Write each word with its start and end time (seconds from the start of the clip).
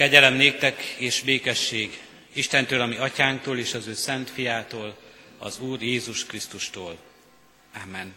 Kegyelem 0.00 0.34
néktek 0.34 0.82
és 0.82 1.20
békesség 1.20 2.00
Istentől, 2.32 2.80
ami 2.80 2.96
atyánktól 2.96 3.58
és 3.58 3.74
az 3.74 3.86
ő 3.86 3.94
szent 3.94 4.30
fiától, 4.30 4.96
az 5.38 5.58
Úr 5.58 5.82
Jézus 5.82 6.26
Krisztustól. 6.26 6.98
Amen. 7.84 8.14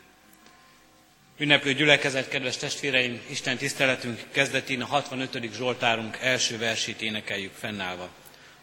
Ünneplő 1.37 1.73
gyülekezet, 1.73 2.29
kedves 2.29 2.57
testvéreim, 2.57 3.21
Isten 3.29 3.57
tiszteletünk 3.57 4.21
kezdetén 4.31 4.81
a 4.81 4.85
65. 4.85 5.53
Zsoltárunk 5.53 6.17
első 6.21 6.57
versét 6.57 7.01
énekeljük 7.01 7.53
fennállva. 7.53 8.09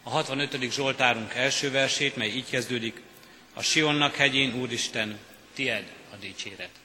A 0.03 0.09
65. 0.09 0.71
Zsoltárunk 0.71 1.33
első 1.33 1.71
versét, 1.71 2.15
mely 2.15 2.29
így 2.29 2.49
kezdődik, 2.49 3.01
a 3.53 3.61
Sionnak 3.61 4.15
hegyén, 4.15 4.53
Úristen, 4.53 5.19
tied 5.53 5.83
a 6.13 6.15
dicséret. 6.15 6.80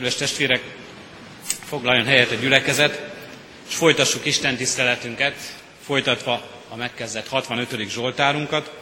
Kedves 0.00 0.18
testvérek, 0.18 0.62
foglaljon 1.64 2.04
helyet 2.04 2.30
a 2.30 2.34
gyülekezet, 2.34 3.02
és 3.68 3.74
folytassuk 3.74 4.24
Isten 4.24 4.56
tiszteletünket, 4.56 5.34
folytatva 5.84 6.48
a 6.68 6.76
megkezdett 6.76 7.28
65. 7.28 7.88
Zsoltárunkat. 7.88 8.72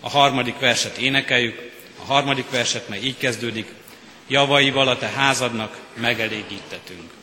A 0.00 0.08
harmadik 0.08 0.58
verset 0.58 0.96
énekeljük, 0.96 1.70
a 2.00 2.04
harmadik 2.04 2.50
verset, 2.50 2.88
mely 2.88 3.00
így 3.00 3.16
kezdődik, 3.16 3.72
javaival 4.28 4.88
a 4.88 4.98
te 4.98 5.06
házadnak 5.06 5.78
megelégítetünk. 5.94 7.17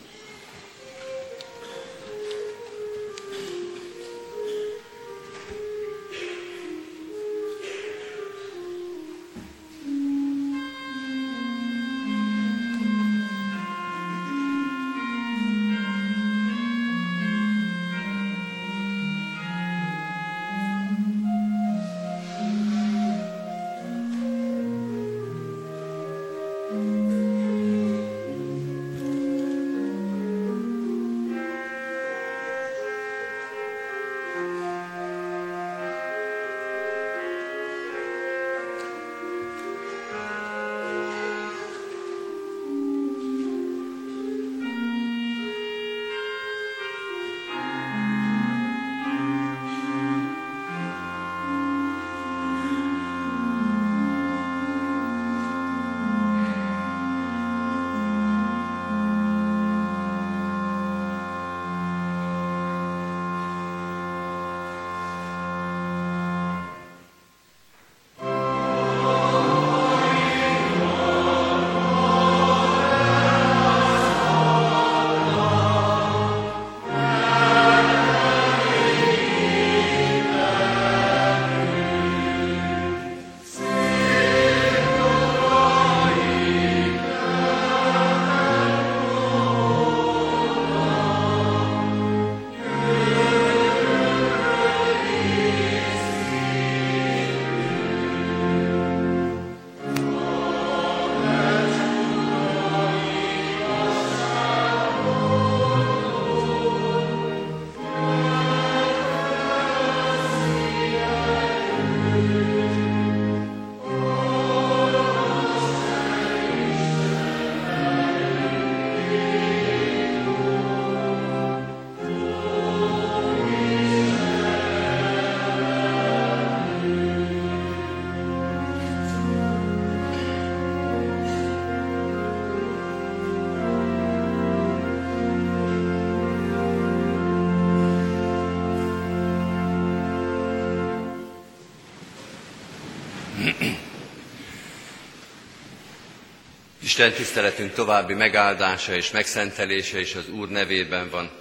Isten 146.98 147.14
tiszteletünk 147.14 147.74
további 147.74 148.14
megáldása 148.14 148.96
és 148.96 149.12
megszentelése 149.12 150.00
is 150.00 150.16
az 150.16 150.30
Úr 150.30 150.50
nevében 150.50 151.10
van, 151.10 151.32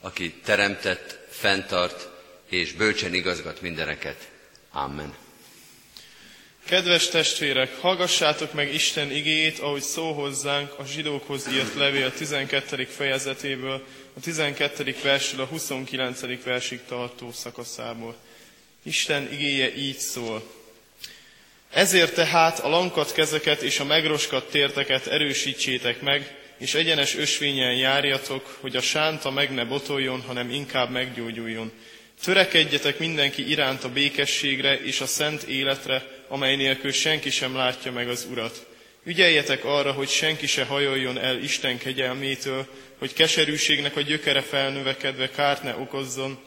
aki 0.00 0.32
teremtett, 0.44 1.18
fenntart 1.30 2.08
és 2.48 2.72
bölcsen 2.72 3.14
igazgat 3.14 3.60
mindeneket. 3.60 4.28
Amen. 4.72 5.14
Kedves 6.64 7.08
testvérek, 7.08 7.80
hallgassátok 7.80 8.52
meg 8.52 8.74
Isten 8.74 9.10
igéjét, 9.10 9.58
ahogy 9.58 9.82
szó 9.82 10.12
hozzánk 10.12 10.78
a 10.78 10.84
zsidókhoz 10.84 11.48
írt 11.52 11.74
levél 11.74 12.12
12. 12.12 12.84
fejezetéből, 12.84 13.86
a 14.16 14.20
12. 14.20 14.96
versről 15.02 15.40
a 15.40 15.46
29. 15.46 16.44
versig 16.44 16.80
tartó 16.88 17.32
szakaszából. 17.32 18.16
Isten 18.82 19.32
igéje 19.32 19.76
így 19.76 19.98
szól. 19.98 20.61
Ezért 21.72 22.14
tehát 22.14 22.58
a 22.58 22.68
lankat 22.68 23.12
kezeket 23.12 23.62
és 23.62 23.80
a 23.80 23.84
megroskat 23.84 24.50
térteket 24.50 25.06
erősítsétek 25.06 26.00
meg, 26.00 26.36
és 26.58 26.74
egyenes 26.74 27.16
ösvényen 27.16 27.74
járjatok, 27.74 28.58
hogy 28.60 28.76
a 28.76 28.80
sánta 28.80 29.30
meg 29.30 29.54
ne 29.54 29.64
botoljon, 29.64 30.20
hanem 30.20 30.50
inkább 30.50 30.90
meggyógyuljon. 30.90 31.72
Törekedjetek 32.24 32.98
mindenki 32.98 33.50
iránt 33.50 33.84
a 33.84 33.92
békességre 33.92 34.80
és 34.80 35.00
a 35.00 35.06
szent 35.06 35.42
életre, 35.42 36.06
amely 36.28 36.56
nélkül 36.56 36.92
senki 36.92 37.30
sem 37.30 37.56
látja 37.56 37.92
meg 37.92 38.08
az 38.08 38.26
Urat. 38.30 38.66
Ügyeljetek 39.04 39.64
arra, 39.64 39.92
hogy 39.92 40.08
senki 40.08 40.46
se 40.46 40.64
hajoljon 40.64 41.18
el 41.18 41.38
Isten 41.38 41.78
kegyelmétől, 41.78 42.66
hogy 42.98 43.12
keserűségnek 43.12 43.96
a 43.96 44.00
gyökere 44.00 44.40
felnövekedve 44.40 45.30
kárt 45.30 45.62
ne 45.62 45.76
okozzon, 45.76 46.38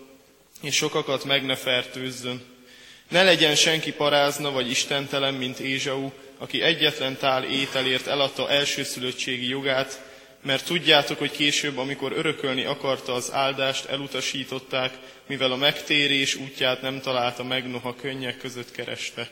és 0.61 0.75
sokakat 0.75 1.23
meg 1.23 1.45
ne 1.45 1.55
fertőzzön. 1.55 2.54
Ne 3.09 3.23
legyen 3.23 3.55
senki 3.55 3.93
parázna 3.93 4.51
vagy 4.51 4.69
istentelen, 4.69 5.33
mint 5.33 5.59
Ézsau, 5.59 6.11
aki 6.37 6.61
egyetlen 6.61 7.17
tál 7.17 7.43
ételért 7.43 8.07
eladta 8.07 8.49
elsőszülöttségi 8.49 9.47
jogát, 9.47 10.01
mert 10.41 10.65
tudjátok, 10.65 11.17
hogy 11.17 11.31
később, 11.31 11.77
amikor 11.77 12.11
örökölni 12.11 12.63
akarta 12.63 13.13
az 13.13 13.33
áldást, 13.33 13.85
elutasították, 13.85 14.93
mivel 15.27 15.51
a 15.51 15.55
megtérés 15.55 16.35
útját 16.35 16.81
nem 16.81 17.01
találta 17.01 17.43
meg, 17.43 17.69
noha 17.69 17.95
könnyek 17.95 18.37
között 18.37 18.71
kereste. 18.71 19.29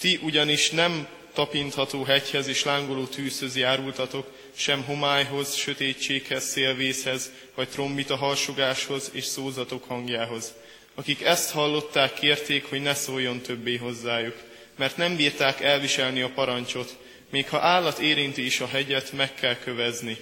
Ti 0.00 0.18
ugyanis 0.22 0.70
nem 0.70 1.08
tapintható 1.34 2.02
hegyhez 2.02 2.46
és 2.46 2.64
lángoló 2.64 3.04
tűzhöz 3.04 3.56
járultatok, 3.56 4.32
sem 4.54 4.84
homályhoz, 4.84 5.54
sötétséghez, 5.54 6.44
szélvészhez, 6.44 7.30
vagy 7.54 7.68
trombita 7.68 8.16
harsogáshoz 8.16 9.10
és 9.12 9.24
szózatok 9.24 9.84
hangjához. 9.84 10.52
Akik 11.00 11.22
ezt 11.22 11.50
hallották, 11.50 12.14
kérték, 12.14 12.64
hogy 12.64 12.82
ne 12.82 12.94
szóljon 12.94 13.40
többé 13.40 13.76
hozzájuk, 13.76 14.36
mert 14.76 14.96
nem 14.96 15.16
bírták 15.16 15.60
elviselni 15.60 16.20
a 16.20 16.30
parancsot, 16.30 16.96
még 17.30 17.48
ha 17.48 17.60
állat 17.60 17.98
érinti 17.98 18.44
is 18.44 18.60
a 18.60 18.66
hegyet, 18.66 19.12
meg 19.12 19.34
kell 19.34 19.56
kövezni. 19.56 20.16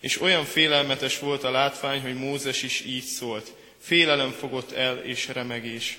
És 0.00 0.20
olyan 0.20 0.44
félelmetes 0.44 1.18
volt 1.18 1.44
a 1.44 1.50
látvány, 1.50 2.00
hogy 2.00 2.14
Mózes 2.14 2.62
is 2.62 2.84
így 2.86 3.04
szólt. 3.04 3.52
Félelem 3.80 4.30
fogott 4.30 4.72
el 4.72 4.98
és 4.98 5.28
remegés. 5.28 5.98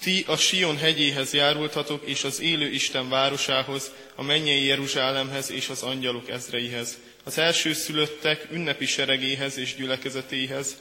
Ti 0.00 0.24
a 0.26 0.36
Sion 0.36 0.76
hegyéhez 0.76 1.32
járultatok, 1.32 2.06
és 2.06 2.24
az 2.24 2.40
élő 2.40 2.70
Isten 2.70 3.08
városához, 3.08 3.92
a 4.14 4.22
mennyei 4.22 4.64
Jeruzsálemhez 4.64 5.50
és 5.50 5.68
az 5.68 5.82
angyalok 5.82 6.30
ezreihez, 6.30 6.98
az 7.24 7.38
első 7.38 7.72
szülöttek 7.72 8.46
ünnepi 8.50 8.86
seregéhez 8.86 9.56
és 9.58 9.74
gyülekezetéhez, 9.74 10.76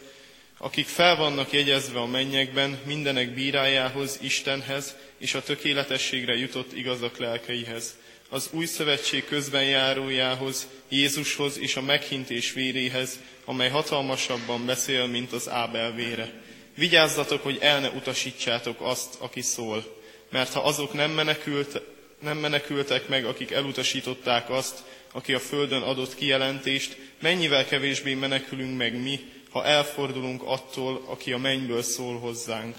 akik 0.63 0.87
fel 0.87 1.15
vannak 1.15 1.51
jegyezve 1.51 1.99
a 1.99 2.05
mennyekben 2.05 2.79
mindenek 2.85 3.33
bírájához, 3.33 4.19
Istenhez 4.21 4.95
és 5.17 5.33
a 5.33 5.43
tökéletességre 5.43 6.35
jutott 6.35 6.77
igazak 6.77 7.17
lelkeihez, 7.17 7.95
az 8.29 8.49
új 8.51 8.65
szövetség 8.65 9.25
közben 9.25 9.63
járójához, 9.63 10.67
Jézushoz 10.89 11.59
és 11.59 11.75
a 11.75 11.81
meghintés 11.81 12.53
véréhez, 12.53 13.19
amely 13.45 13.69
hatalmasabban 13.69 14.65
beszél, 14.65 15.07
mint 15.07 15.31
az 15.31 15.49
Ábel 15.49 15.91
vére. 15.91 16.31
Vigyázzatok, 16.75 17.43
hogy 17.43 17.57
el 17.61 17.79
ne 17.79 17.89
utasítsátok 17.89 18.81
azt, 18.81 19.15
aki 19.19 19.41
szól, 19.41 19.97
mert 20.29 20.53
ha 20.53 20.59
azok 20.59 20.93
nem, 20.93 21.11
menekült, 21.11 21.81
nem 22.19 22.37
menekültek 22.37 23.07
meg, 23.07 23.25
akik 23.25 23.51
elutasították 23.51 24.49
azt, 24.49 24.83
aki 25.11 25.33
a 25.33 25.39
földön 25.39 25.81
adott 25.81 26.15
kijelentést, 26.15 26.97
mennyivel 27.19 27.65
kevésbé 27.65 28.13
menekülünk 28.13 28.77
meg 28.77 29.01
mi, 29.01 29.19
ha 29.51 29.65
elfordulunk 29.65 30.42
attól, 30.44 31.03
aki 31.06 31.31
a 31.31 31.38
mennyből 31.38 31.81
szól 31.81 32.19
hozzánk. 32.19 32.75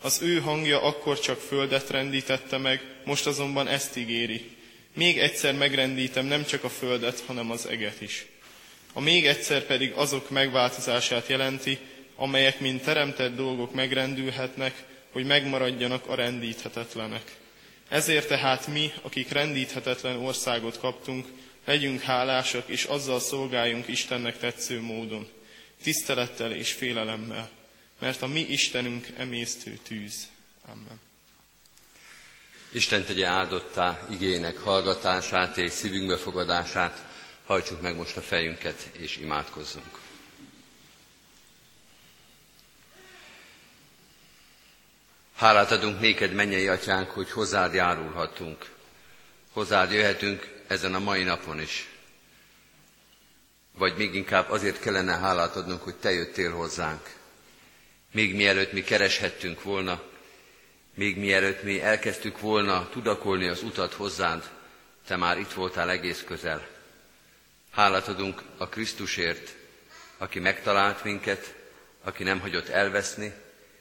Az 0.00 0.22
ő 0.22 0.40
hangja 0.40 0.82
akkor 0.82 1.18
csak 1.18 1.40
földet 1.40 1.90
rendítette 1.90 2.58
meg, 2.58 2.82
most 3.04 3.26
azonban 3.26 3.68
ezt 3.68 3.96
ígéri. 3.96 4.50
Még 4.94 5.18
egyszer 5.18 5.54
megrendítem 5.54 6.26
nem 6.26 6.44
csak 6.44 6.64
a 6.64 6.68
földet, 6.68 7.22
hanem 7.26 7.50
az 7.50 7.66
eget 7.66 8.00
is. 8.00 8.26
A 8.92 9.00
még 9.00 9.26
egyszer 9.26 9.62
pedig 9.62 9.92
azok 9.92 10.30
megváltozását 10.30 11.28
jelenti, 11.28 11.78
amelyek 12.16 12.60
mint 12.60 12.82
teremtett 12.82 13.36
dolgok 13.36 13.74
megrendülhetnek, 13.74 14.84
hogy 15.12 15.26
megmaradjanak 15.26 16.08
a 16.08 16.14
rendíthetetlenek. 16.14 17.36
Ezért 17.88 18.28
tehát 18.28 18.66
mi, 18.66 18.92
akik 19.02 19.30
rendíthetetlen 19.30 20.16
országot 20.16 20.78
kaptunk, 20.78 21.26
legyünk 21.64 22.00
hálásak, 22.00 22.68
és 22.68 22.84
azzal 22.84 23.20
szolgáljunk 23.20 23.88
Istennek 23.88 24.38
tetsző 24.38 24.80
módon, 24.80 25.28
tisztelettel 25.82 26.52
és 26.52 26.72
félelemmel, 26.72 27.50
mert 27.98 28.22
a 28.22 28.26
mi 28.26 28.40
Istenünk 28.40 29.06
emésztő 29.16 29.78
tűz. 29.82 30.28
Amen. 30.66 31.00
Isten 32.72 33.04
tegye 33.04 33.26
áldottá 33.26 34.06
igének 34.10 34.58
hallgatását 34.58 35.56
és 35.56 35.72
szívünkbe 35.72 36.16
fogadását, 36.16 37.04
hajtsuk 37.46 37.80
meg 37.80 37.96
most 37.96 38.16
a 38.16 38.20
fejünket 38.20 38.90
és 38.92 39.16
imádkozzunk. 39.16 40.00
Hálát 45.36 45.70
adunk 45.70 46.00
néked, 46.00 46.32
mennyei 46.32 46.68
atyánk, 46.68 47.10
hogy 47.10 47.30
hozzád 47.30 47.74
járulhatunk. 47.74 48.70
Hozzád 49.52 49.92
jöhetünk 49.92 50.62
ezen 50.66 50.94
a 50.94 50.98
mai 50.98 51.22
napon 51.22 51.60
is. 51.60 51.91
Vagy 53.78 53.96
még 53.96 54.14
inkább 54.14 54.50
azért 54.50 54.80
kellene 54.80 55.16
hálát 55.16 55.56
adnunk, 55.56 55.82
hogy 55.82 55.96
te 55.96 56.12
jöttél 56.12 56.52
hozzánk. 56.52 57.10
Még 58.12 58.34
mielőtt 58.34 58.72
mi 58.72 58.82
kereshettünk 58.82 59.62
volna, 59.62 60.02
még 60.94 61.16
mielőtt 61.16 61.62
mi 61.62 61.80
elkezdtük 61.82 62.40
volna 62.40 62.88
tudakolni 62.88 63.46
az 63.48 63.62
utat 63.62 63.92
hozzád, 63.92 64.50
te 65.06 65.16
már 65.16 65.38
itt 65.38 65.52
voltál 65.52 65.90
egész 65.90 66.22
közel. 66.26 66.66
Hálát 67.70 68.08
adunk 68.08 68.42
a 68.56 68.68
Krisztusért, 68.68 69.54
aki 70.18 70.38
megtalált 70.38 71.04
minket, 71.04 71.54
aki 72.02 72.22
nem 72.22 72.40
hagyott 72.40 72.68
elveszni, 72.68 73.32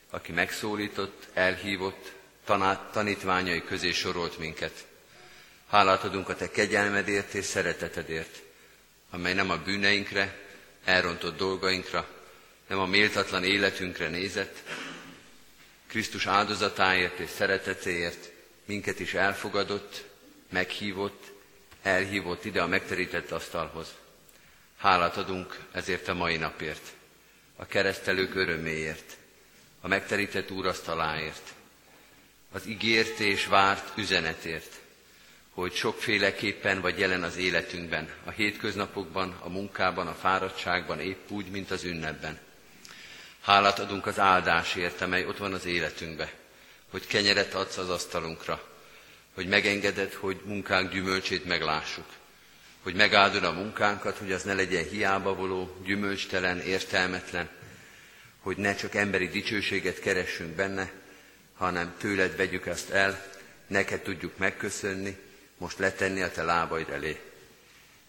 aki 0.10 0.32
megszólított, 0.32 1.28
elhívott, 1.34 2.12
tanát, 2.46 2.92
tanítványai 2.92 3.64
közé 3.64 3.92
sorolt 3.92 4.38
minket. 4.38 4.86
Hálát 5.70 6.04
adunk 6.04 6.30
a 6.30 6.36
Te 6.36 6.50
kegyelmedért 6.52 7.34
és 7.34 7.46
szeretetedért, 7.46 8.42
amely 9.12 9.34
nem 9.34 9.50
a 9.50 9.58
bűneinkre, 9.58 10.38
elrontott 10.84 11.38
dolgainkra, 11.38 12.08
nem 12.68 12.80
a 12.80 12.86
méltatlan 12.86 13.44
életünkre 13.44 14.08
nézett, 14.08 14.64
Krisztus 15.88 16.26
áldozatáért 16.26 17.20
és 17.20 17.30
szeretetéért 17.30 18.32
minket 18.66 19.00
is 19.00 19.14
elfogadott, 19.14 20.06
meghívott, 20.50 21.32
elhívott 21.82 22.46
ide 22.46 22.62
a 22.62 22.68
megterített 22.68 23.32
asztalhoz. 23.32 23.88
Hálát 24.78 25.18
adunk 25.18 25.60
ezért 25.72 26.08
a 26.08 26.14
mai 26.14 26.38
napért, 26.38 26.92
a 27.56 27.66
keresztelők 27.66 28.36
öröméért, 28.36 29.18
a 29.82 29.88
megterített 29.88 30.52
úrasztaláért, 30.52 31.54
az 32.52 32.66
ígért 32.66 33.20
és 33.20 33.46
várt 33.46 33.98
üzenetért, 33.98 34.81
hogy 35.54 35.74
sokféleképpen 35.74 36.82
vagy 36.82 37.00
jelen 37.00 37.24
az 37.24 37.38
életünkben, 37.38 38.10
a 38.24 38.30
hétköznapokban, 38.30 39.36
a 39.40 39.50
munkában, 39.50 40.08
a 40.08 40.14
fáradtságban, 40.14 41.00
épp 41.00 41.30
úgy, 41.30 41.50
mint 41.50 41.72
az 41.72 41.84
ünnepben. 41.84 42.40
Hálát 43.42 43.80
adunk 43.80 44.06
az 44.06 44.20
áldásért, 44.20 45.02
amely 45.02 45.26
ott 45.26 45.38
van 45.38 45.54
az 45.54 45.66
életünkbe, 45.66 46.34
hogy 46.90 47.08
kenyeret 47.08 47.54
adsz 47.54 47.78
az 47.78 47.90
asztalunkra, 47.90 48.70
hogy 49.34 49.48
megengeded, 49.48 50.14
hogy 50.14 50.42
munkánk 50.46 50.92
gyümölcsét 50.92 51.46
meglássuk, 51.46 52.06
hogy 52.84 52.96
megáldod 52.96 53.44
a 53.44 53.52
munkánkat, 53.52 54.18
hogy 54.18 54.32
az 54.32 54.44
ne 54.44 54.54
legyen 54.54 54.88
hiába 54.90 55.36
voló, 55.36 55.78
gyümölcstelen, 55.84 56.60
értelmetlen, 56.60 57.50
hogy 58.40 58.58
ne 58.58 58.76
csak 58.76 58.96
emberi 58.96 59.28
dicsőséget 59.28 60.00
keressünk 60.00 60.56
benne, 60.56 60.92
hanem 61.56 61.96
tőled 61.98 62.36
vegyük 62.36 62.66
ezt 62.66 62.90
el, 62.90 63.26
neked 63.68 64.02
tudjuk 64.02 64.38
megköszönni, 64.38 65.18
most 65.62 65.80
letenni 65.80 66.22
a 66.22 66.32
te 66.32 66.44
lábaid 66.44 66.90
elé. 66.90 67.20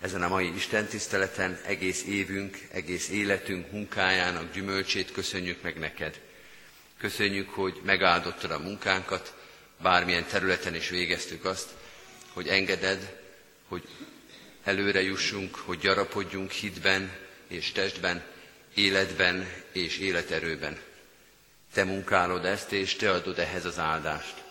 Ezen 0.00 0.23
a 0.23 0.28
mai 0.28 0.54
Isten 0.54 0.87
tiszteleten 0.87 1.61
egész 1.66 2.04
évünk, 2.04 2.59
egész 2.71 3.09
életünk 3.09 3.71
munkájának 3.71 4.52
gyümölcsét 4.52 5.12
köszönjük 5.12 5.62
meg 5.62 5.78
neked. 5.78 6.21
Köszönjük, 6.99 7.50
hogy 7.50 7.80
megáldottad 7.85 8.50
a 8.50 8.59
munkánkat, 8.59 9.35
bármilyen 9.82 10.26
területen 10.26 10.75
is 10.75 10.88
végeztük 10.88 11.44
azt, 11.44 11.68
hogy 12.32 12.49
engeded, 12.49 13.18
hogy 13.68 13.88
előre 14.64 15.02
jussunk, 15.02 15.54
hogy 15.54 15.78
gyarapodjunk 15.78 16.50
hitben 16.50 17.12
és 17.49 17.73
testben, 17.73 18.25
életben 18.75 19.49
és 19.73 19.99
életerőben. 19.99 20.78
Te 21.73 21.85
munkálod 21.85 22.44
ezt, 22.44 22.73
és 22.73 22.97
Te 22.97 23.11
adod 23.11 23.38
ehhez 23.38 23.64
az 23.64 23.78
áldást. 23.78 24.41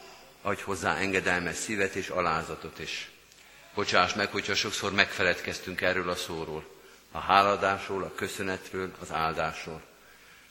Adj 0.42 0.62
hozzá 0.62 0.96
engedelmes 0.98 1.56
szívet 1.56 1.96
és 1.96 2.10
alázatot 2.10 2.80
is. 2.80 3.10
Bocsáss 3.74 4.14
meg, 4.14 4.32
hogyha 4.32 4.56
sokszor 4.56 4.92
megfeledkeztünk 4.94 5.82
erről 5.82 6.10
a 6.10 6.16
szóról, 6.16 6.66
a 7.12 7.20
háladásról, 7.20 8.04
a 8.04 8.16
köszönetről, 8.16 8.92
az 9.00 9.12
áldásról. 9.12 9.82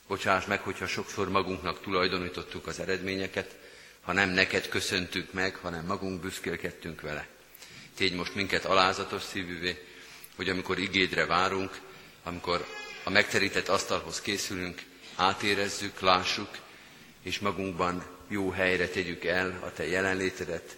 Bocsáss 0.06 0.44
meg, 0.44 0.60
hogyha 0.60 0.86
sokszor 0.86 1.28
magunknak 1.28 1.80
tulajdonítottuk 1.80 2.66
az 2.66 2.80
eredményeket, 2.80 3.56
ha 4.00 4.12
nem 4.12 4.28
neked 4.30 4.68
köszöntük 4.68 5.32
meg, 5.32 5.56
hanem 5.56 5.84
magunk 5.84 6.20
büszkélkedtünk 6.20 7.00
vele. 7.00 7.26
Tégy 7.94 8.14
most 8.14 8.34
minket 8.34 8.64
alázatos 8.64 9.22
szívűvé, 9.22 9.86
hogy 10.36 10.48
amikor 10.48 10.78
igédre 10.78 11.26
várunk, 11.26 11.80
amikor 12.22 12.66
a 13.04 13.10
megterített 13.10 13.68
asztalhoz 13.68 14.20
készülünk, 14.20 14.82
átérezzük, 15.16 16.00
lássuk, 16.00 16.48
és 17.22 17.38
magunkban 17.38 18.04
jó 18.30 18.50
helyre 18.50 18.88
tegyük 18.88 19.24
el 19.24 19.58
a 19.64 19.72
Te 19.72 19.86
jelenlétedet, 19.86 20.76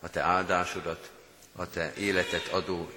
a 0.00 0.10
Te 0.10 0.20
áldásodat, 0.20 1.10
a 1.52 1.70
Te 1.70 1.92
életet 1.98 2.48
adó 2.48 2.90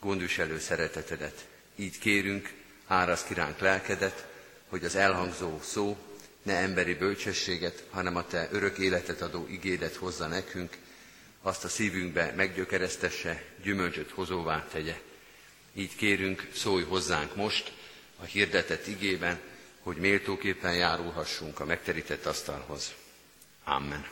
gondviselő 0.00 0.58
szeretetedet. 0.58 1.46
Így 1.76 1.98
kérünk, 1.98 2.52
árasz 2.86 3.24
kiránk 3.24 3.58
lelkedet, 3.58 4.26
hogy 4.68 4.84
az 4.84 4.94
elhangzó 4.94 5.60
szó 5.62 5.96
ne 6.42 6.56
emberi 6.56 6.94
bölcsességet, 6.94 7.84
hanem 7.90 8.16
a 8.16 8.26
Te 8.26 8.48
örök 8.52 8.78
életet 8.78 9.20
adó 9.20 9.46
igédet 9.48 9.94
hozza 9.94 10.26
nekünk, 10.26 10.76
azt 11.42 11.64
a 11.64 11.68
szívünkbe 11.68 12.32
meggyökeresztesse, 12.36 13.42
gyümölcsöt 13.62 14.10
hozóvá 14.10 14.66
tegye. 14.72 15.00
Így 15.74 15.96
kérünk, 15.96 16.48
szólj 16.54 16.84
hozzánk 16.84 17.36
most 17.36 17.72
a 18.20 18.24
hirdetett 18.24 18.86
igében, 18.86 19.40
hogy 19.80 19.96
méltóképpen 19.96 20.74
járulhassunk 20.74 21.60
a 21.60 21.64
megterített 21.64 22.26
asztalhoz. 22.26 22.94
Amen. 23.68 24.04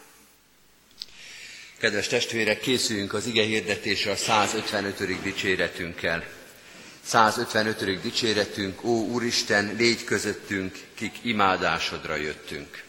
Kedves 1.79 2.07
testvérek, 2.07 2.61
készüljünk 2.61 3.13
az 3.13 3.27
ige 3.27 3.43
hirdetésre 3.43 4.11
a 4.11 4.17
155. 4.17 5.23
dicséretünkkel. 5.23 6.25
155. 7.05 8.01
dicséretünk, 8.01 8.85
ó 8.85 9.07
Úristen, 9.07 9.75
légy 9.79 10.05
közöttünk, 10.05 10.77
kik 10.95 11.15
imádásodra 11.23 12.17
jöttünk. 12.17 12.85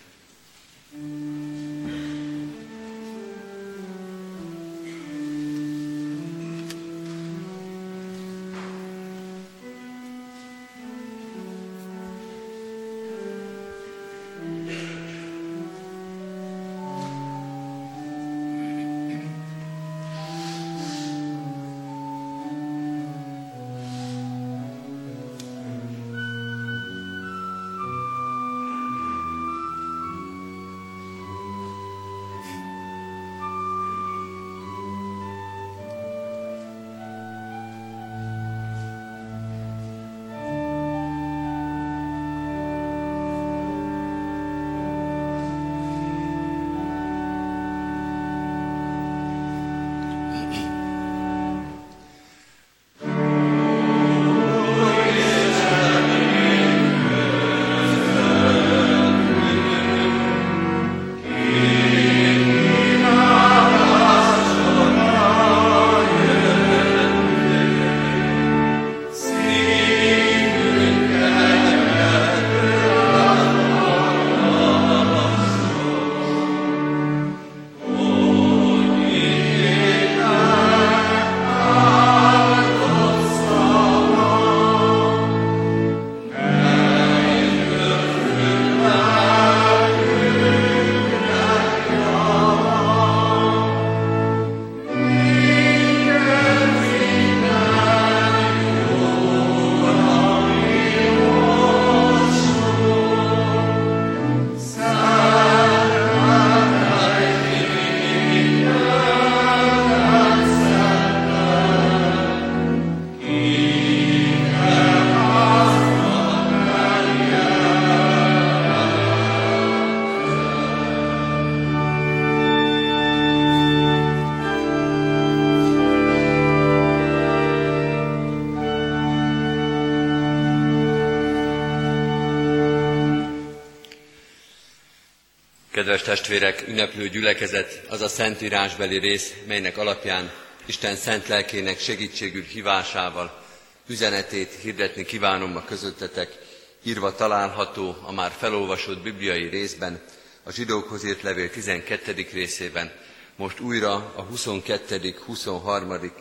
Kedves 135.87 136.05
testvérek, 136.05 136.63
ünneplő 136.67 137.09
gyülekezet 137.09 137.85
az 137.89 138.01
a 138.01 138.07
szentírásbeli 138.07 138.99
rész, 138.99 139.33
melynek 139.45 139.77
alapján 139.77 140.31
Isten 140.65 140.95
szent 140.95 141.27
lelkének 141.27 141.79
segítségül 141.79 142.43
hívásával 142.43 143.43
üzenetét 143.87 144.53
hirdetni 144.61 145.05
kívánom 145.05 145.55
a 145.55 145.65
közöttetek, 145.65 146.39
írva 146.83 147.15
található 147.15 147.97
a 148.01 148.11
már 148.11 148.31
felolvasott 148.37 149.01
bibliai 149.01 149.49
részben, 149.49 150.01
a 150.43 150.51
zsidókhoz 150.51 151.05
írt 151.05 151.21
levél 151.21 151.49
12. 151.49 152.27
részében, 152.33 152.91
most 153.35 153.59
újra 153.59 153.93
a 154.15 154.21
22., 154.21 155.15
23., 155.25 156.11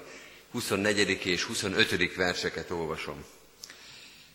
24. 0.53 1.27
és 1.27 1.43
25. 1.43 2.15
verseket 2.15 2.71
olvasom. 2.71 3.25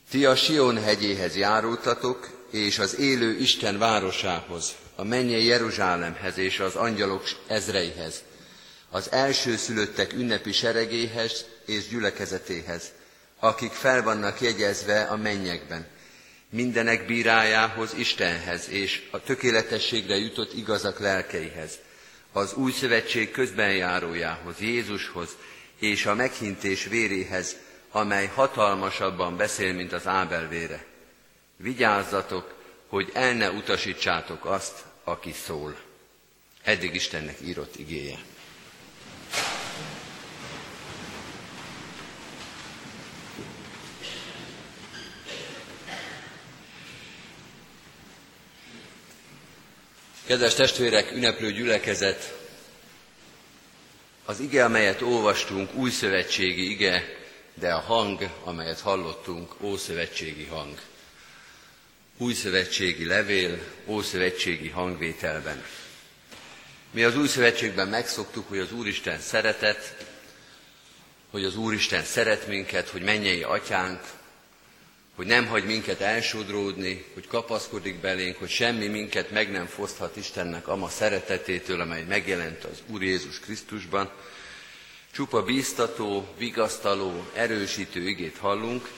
Ti 0.09 0.25
a 0.25 0.35
Sion 0.35 0.83
hegyéhez 0.83 1.35
járultatok, 1.35 2.47
és 2.49 2.79
az 2.79 2.99
élő 2.99 3.37
Isten 3.37 3.77
városához, 3.77 4.75
a 5.01 5.03
mennyei 5.03 5.45
Jeruzsálemhez 5.45 6.37
és 6.37 6.59
az 6.59 6.75
angyalok 6.75 7.23
ezreihez, 7.47 8.23
az 8.89 9.11
első 9.11 9.55
szülöttek 9.55 10.13
ünnepi 10.13 10.51
seregéhez 10.51 11.45
és 11.65 11.87
gyülekezetéhez, 11.87 12.91
akik 13.39 13.71
fel 13.71 14.03
vannak 14.03 14.41
jegyezve 14.41 15.01
a 15.01 15.15
mennyekben, 15.15 15.87
mindenek 16.49 17.05
bírájához, 17.05 17.93
Istenhez 17.97 18.69
és 18.69 19.07
a 19.11 19.23
tökéletességre 19.23 20.15
jutott 20.17 20.53
igazak 20.53 20.99
lelkeihez, 20.99 21.77
az 22.31 22.53
új 22.53 22.71
szövetség 22.71 23.31
közbenjárójához, 23.31 24.59
Jézushoz 24.59 25.29
és 25.79 26.05
a 26.05 26.15
meghintés 26.15 26.85
véréhez, 26.85 27.55
amely 27.91 28.31
hatalmasabban 28.35 29.37
beszél, 29.37 29.73
mint 29.73 29.93
az 29.93 30.07
Ábel 30.07 30.47
vére. 30.47 30.85
Vigyázzatok, 31.57 32.53
hogy 32.87 33.09
el 33.13 33.33
ne 33.33 33.51
utasítsátok 33.51 34.45
azt, 34.45 34.89
aki 35.03 35.31
szól. 35.31 35.75
Eddig 36.63 36.95
Istennek 36.95 37.37
írott 37.41 37.75
igéje. 37.75 38.17
Kedves 50.25 50.53
testvérek, 50.53 51.11
ünneplő 51.11 51.51
gyülekezet, 51.51 52.39
az 54.25 54.39
ige, 54.39 54.63
amelyet 54.63 55.01
olvastunk, 55.01 55.73
új 55.73 55.89
szövetségi 55.89 56.69
ige, 56.69 57.03
de 57.53 57.73
a 57.73 57.79
hang, 57.79 58.29
amelyet 58.43 58.79
hallottunk, 58.79 59.55
ószövetségi 59.61 60.45
hang. 60.45 60.79
Új 62.21 62.33
szövetségi 62.33 63.05
levél, 63.05 63.59
ószövetségi 63.85 64.69
hangvételben. 64.69 65.63
Mi 66.91 67.03
az 67.03 67.17
új 67.17 67.27
szövetségben 67.27 67.87
megszoktuk, 67.87 68.49
hogy 68.49 68.57
az 68.59 68.71
Úristen 68.71 69.19
szeretet, 69.19 70.05
hogy 71.29 71.43
az 71.43 71.55
Úristen 71.55 72.03
szeret 72.03 72.47
minket, 72.47 72.89
hogy 72.89 73.01
mennyei 73.01 73.43
atyánk, 73.43 73.99
hogy 75.15 75.25
nem 75.25 75.47
hagy 75.47 75.65
minket 75.65 76.01
elsodródni, 76.01 77.05
hogy 77.13 77.27
kapaszkodik 77.27 77.99
belénk, 77.99 78.37
hogy 78.37 78.49
semmi 78.49 78.87
minket 78.87 79.31
meg 79.31 79.51
nem 79.51 79.65
foszthat 79.65 80.17
Istennek 80.17 80.67
ama 80.67 80.89
szeretetétől, 80.89 81.81
amely 81.81 82.03
megjelent 82.03 82.63
az 82.63 82.77
Úr 82.87 83.03
Jézus 83.03 83.39
Krisztusban. 83.39 84.11
Csupa 85.11 85.43
bíztató, 85.43 86.27
vigasztaló, 86.37 87.25
erősítő 87.33 88.07
igét 88.07 88.37
hallunk, 88.37 88.89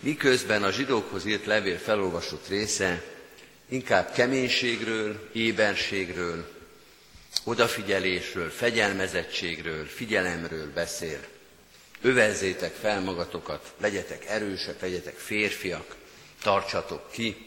miközben 0.00 0.62
a 0.62 0.70
zsidókhoz 0.72 1.24
írt 1.24 1.46
levél 1.46 1.78
felolvasott 1.78 2.48
része 2.48 3.02
inkább 3.68 4.12
keménységről, 4.12 5.28
éberségről, 5.32 6.48
odafigyelésről, 7.44 8.50
fegyelmezettségről, 8.50 9.86
figyelemről 9.86 10.72
beszél. 10.72 11.20
Övezzétek 12.02 12.74
fel 12.74 13.00
magatokat, 13.00 13.72
legyetek 13.80 14.26
erősek, 14.26 14.80
legyetek 14.80 15.16
férfiak, 15.16 15.96
tartsatok 16.42 17.10
ki, 17.10 17.46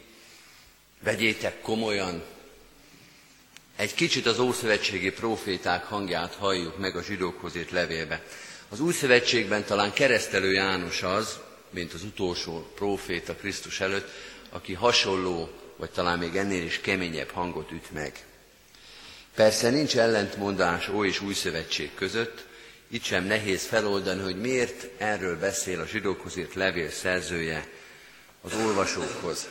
vegyétek 1.03 1.61
komolyan. 1.61 2.23
Egy 3.75 3.93
kicsit 3.93 4.25
az 4.25 4.39
ószövetségi 4.39 5.11
proféták 5.11 5.83
hangját 5.83 6.33
halljuk 6.33 6.77
meg 6.77 6.95
a 6.95 7.03
zsidókhoz 7.03 7.55
írt 7.55 7.71
levélbe. 7.71 8.23
Az 8.69 8.79
új 8.79 8.93
szövetségben 8.93 9.63
talán 9.63 9.93
keresztelő 9.93 10.51
János 10.51 11.03
az, 11.03 11.39
mint 11.73 11.93
az 11.93 12.03
utolsó 12.03 12.67
proféta 12.75 13.35
Krisztus 13.35 13.79
előtt, 13.79 14.09
aki 14.49 14.73
hasonló, 14.73 15.49
vagy 15.77 15.89
talán 15.89 16.19
még 16.19 16.35
ennél 16.35 16.63
is 16.63 16.79
keményebb 16.79 17.29
hangot 17.29 17.71
üt 17.71 17.91
meg. 17.91 18.25
Persze 19.35 19.69
nincs 19.69 19.97
ellentmondás 19.97 20.89
Ó 20.89 21.05
és 21.05 21.21
Új 21.21 21.33
Szövetség 21.33 21.93
között, 21.95 22.45
itt 22.87 23.03
sem 23.03 23.25
nehéz 23.25 23.63
feloldani, 23.63 24.21
hogy 24.21 24.41
miért 24.41 24.87
erről 24.97 25.39
beszél 25.39 25.79
a 25.79 25.85
zsidókhoz 25.85 26.37
írt 26.37 26.53
levél 26.53 26.89
szerzője 26.89 27.67
az 28.41 28.53
olvasókhoz. 28.53 29.47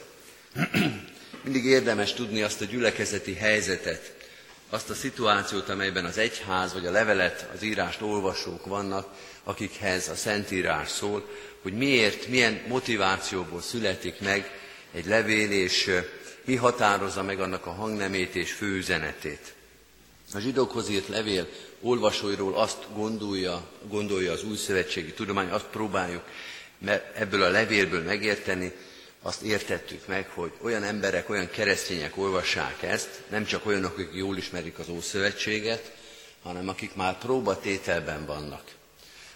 Mindig 1.45 1.65
érdemes 1.65 2.13
tudni 2.13 2.43
azt 2.43 2.61
a 2.61 2.65
gyülekezeti 2.65 3.35
helyzetet, 3.35 4.22
azt 4.73 4.91
a 4.91 4.95
szituációt, 4.95 5.69
amelyben 5.69 6.05
az 6.05 6.19
egyház 6.19 6.73
vagy 6.73 6.87
a 6.87 6.91
levelet, 6.91 7.49
az 7.55 7.63
írást 7.63 8.01
olvasók 8.01 8.67
vannak, 8.67 9.07
akikhez 9.45 10.09
a 10.09 10.15
Szentírás 10.15 10.89
szól, 10.89 11.29
hogy 11.63 11.73
miért, 11.73 12.27
milyen 12.27 12.63
motivációból 12.69 13.61
születik 13.61 14.21
meg 14.21 14.61
egy 14.93 15.07
levél, 15.07 15.51
és 15.51 15.91
mi 16.45 16.57
határozza 16.57 17.23
meg 17.23 17.41
annak 17.41 17.67
a 17.67 17.71
hangnemét 17.71 18.35
és 18.35 18.53
főüzenetét. 18.53 19.55
A 20.35 20.39
zsidókhoz 20.39 20.91
írt 20.91 21.09
levél 21.09 21.49
olvasóiról 21.81 22.55
azt 22.55 22.87
gondolja, 22.95 23.69
gondolja 23.89 24.33
az 24.33 24.45
új 24.45 24.57
szövetségi 24.57 25.13
tudomány, 25.13 25.49
azt 25.49 25.67
próbáljuk 25.71 26.25
ebből 27.15 27.43
a 27.43 27.51
levélből 27.51 28.03
megérteni, 28.03 28.73
azt 29.23 29.43
értettük 29.43 30.07
meg, 30.07 30.29
hogy 30.29 30.53
olyan 30.61 30.83
emberek, 30.83 31.31
olyan 31.31 31.51
keresztények 31.51 32.17
olvassák 32.17 32.83
ezt, 32.83 33.09
nem 33.29 33.45
csak 33.45 33.67
olyanok, 33.67 33.93
akik 33.93 34.11
jól 34.13 34.37
ismerik 34.37 34.79
az 34.79 34.89
Ószövetséget, 34.89 35.93
hanem 36.43 36.69
akik 36.69 36.95
már 36.95 37.19
próbatételben 37.19 38.27
vannak. 38.27 38.63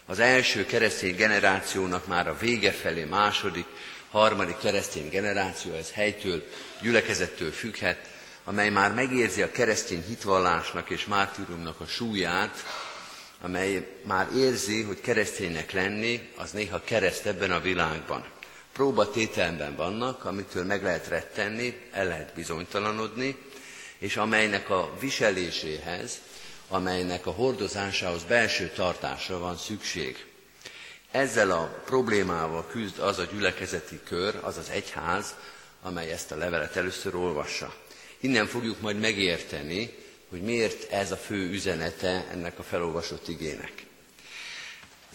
Az 0.07 0.19
első 0.19 0.67
keresztény 0.67 1.17
generációnak 1.17 2.07
már 2.07 2.29
a 2.29 2.37
vége 2.39 2.73
felé, 2.73 3.05
második, 3.05 3.67
harmadik 4.11 4.59
keresztény 4.59 5.09
generáció, 5.09 5.73
ez 5.73 5.93
helytől, 5.93 6.47
gyülekezettől 6.83 7.51
függhet, 7.51 8.09
amely 8.45 8.71
már 8.71 8.95
megérzi 8.95 9.43
a 9.43 9.51
keresztény 9.51 10.05
hitvallásnak 10.09 10.91
és 10.91 11.07
mártírumnak 11.07 11.81
a 11.81 11.87
súlyát, 11.87 12.65
amely 13.41 13.87
már 14.03 14.29
érzi, 14.37 14.83
hogy 14.83 15.01
kereszténynek 15.01 15.73
lenni, 15.73 16.29
az 16.37 16.51
néha 16.51 16.81
kereszt 16.85 17.27
ebben 17.27 17.51
a 17.51 17.61
világban. 17.61 18.25
Próbatételben 18.77 19.77
vannak, 19.77 20.25
amitől 20.25 20.65
meg 20.65 20.83
lehet 20.83 21.09
rettenni, 21.09 21.81
el 21.93 22.07
lehet 22.07 22.35
bizonytalanodni, 22.35 23.37
és 23.99 24.17
amelynek 24.17 24.71
a 24.71 24.91
viseléséhez, 25.01 26.21
amelynek 26.69 27.27
a 27.27 27.31
hordozásához 27.31 28.23
belső 28.23 28.69
tartásra 28.75 29.39
van 29.39 29.57
szükség. 29.57 30.25
Ezzel 31.11 31.51
a 31.51 31.83
problémával 31.85 32.67
küzd 32.67 32.99
az 32.99 33.19
a 33.19 33.25
gyülekezeti 33.33 34.01
kör, 34.05 34.39
az 34.43 34.57
az 34.57 34.71
egyház, 34.71 35.35
amely 35.83 36.11
ezt 36.13 36.33
a 36.33 36.37
levelet 36.37 36.77
először 36.77 37.15
olvassa. 37.15 37.75
Innen 38.21 38.47
fogjuk 38.47 38.81
majd 38.81 38.99
megérteni, 39.01 39.95
hogy 40.31 40.43
miért 40.43 40.93
ez 40.93 41.11
a 41.13 41.17
fő 41.17 41.51
üzenete 41.51 42.27
ennek 42.31 42.59
a 42.59 42.63
felolvasott 42.63 43.29
igének. 43.29 43.86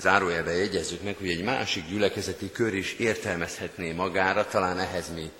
Zárójelben 0.01 0.55
jegyezzük 0.55 1.03
meg, 1.03 1.15
hogy 1.17 1.29
egy 1.29 1.43
másik 1.43 1.87
gyülekezeti 1.87 2.51
kör 2.51 2.73
is 2.73 2.93
értelmezhetné 2.93 3.91
magára, 3.91 4.47
talán 4.47 4.79
ehhez 4.79 5.13
mi 5.13 5.31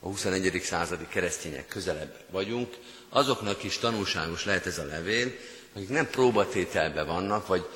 a 0.00 0.06
21. 0.06 0.60
századi 0.62 1.06
keresztények 1.08 1.66
közelebb 1.66 2.14
vagyunk, 2.30 2.74
azoknak 3.08 3.62
is 3.64 3.78
tanulságos 3.78 4.44
lehet 4.44 4.66
ez 4.66 4.78
a 4.78 4.84
levél, 4.84 5.32
akik 5.74 5.88
nem 5.88 6.10
próbatételben 6.10 7.06
vannak, 7.06 7.46
vagy 7.46 7.68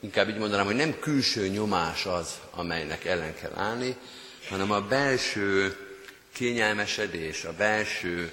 inkább 0.00 0.28
így 0.28 0.36
mondanám, 0.38 0.66
hogy 0.66 0.74
nem 0.76 0.98
külső 0.98 1.48
nyomás 1.48 2.06
az, 2.06 2.30
amelynek 2.50 3.04
ellen 3.04 3.34
kell 3.34 3.52
állni, 3.54 3.96
hanem 4.48 4.70
a 4.70 4.80
belső 4.80 5.76
kényelmesedés, 6.32 7.44
a 7.44 7.52
belső 7.52 8.32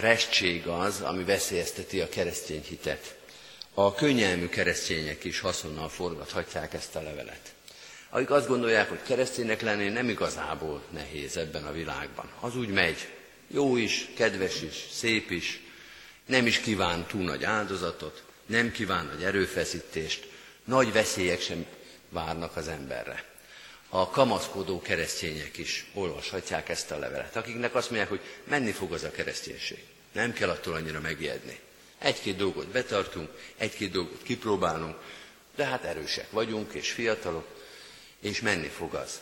restség 0.00 0.66
az, 0.66 1.00
ami 1.00 1.24
veszélyezteti 1.24 2.00
a 2.00 2.08
keresztény 2.08 2.62
hitet. 2.68 3.17
A 3.80 3.94
könnyelmű 3.94 4.48
keresztények 4.48 5.24
is 5.24 5.40
haszonnal 5.40 5.88
forgathatják 5.88 6.74
ezt 6.74 6.94
a 6.94 7.02
levelet. 7.02 7.54
Akik 8.10 8.30
azt 8.30 8.46
gondolják, 8.48 8.88
hogy 8.88 9.02
kereszténynek 9.02 9.60
lenni 9.60 9.88
nem 9.88 10.08
igazából 10.08 10.82
nehéz 10.90 11.36
ebben 11.36 11.64
a 11.64 11.72
világban. 11.72 12.30
Az 12.40 12.56
úgy 12.56 12.68
megy. 12.68 13.08
Jó 13.48 13.76
is, 13.76 14.08
kedves 14.16 14.62
is, 14.62 14.86
szép 14.90 15.30
is, 15.30 15.60
nem 16.26 16.46
is 16.46 16.58
kíván 16.60 17.06
túl 17.06 17.22
nagy 17.22 17.44
áldozatot, 17.44 18.22
nem 18.46 18.72
kíván 18.72 19.06
nagy 19.06 19.24
erőfeszítést, 19.24 20.28
nagy 20.64 20.92
veszélyek 20.92 21.40
sem 21.40 21.66
várnak 22.08 22.56
az 22.56 22.68
emberre 22.68 23.24
a 23.88 24.10
kamaszkodó 24.10 24.80
keresztények 24.80 25.56
is 25.56 25.86
olvashatják 25.94 26.68
ezt 26.68 26.90
a 26.90 26.98
levelet, 26.98 27.36
akiknek 27.36 27.74
azt 27.74 27.90
mondják, 27.90 28.10
hogy 28.10 28.20
menni 28.44 28.72
fog 28.72 28.92
az 28.92 29.02
a 29.02 29.10
kereszténység. 29.10 29.84
Nem 30.12 30.32
kell 30.32 30.48
attól 30.48 30.74
annyira 30.74 31.00
megijedni. 31.00 31.58
Egy-két 31.98 32.36
dolgot 32.36 32.66
betartunk, 32.66 33.30
egy-két 33.56 33.90
dolgot 33.90 34.22
kipróbálunk, 34.22 34.96
de 35.56 35.64
hát 35.64 35.84
erősek 35.84 36.30
vagyunk, 36.30 36.72
és 36.72 36.92
fiatalok, 36.92 37.46
és 38.20 38.40
menni 38.40 38.68
fog 38.68 38.94
az. 38.94 39.20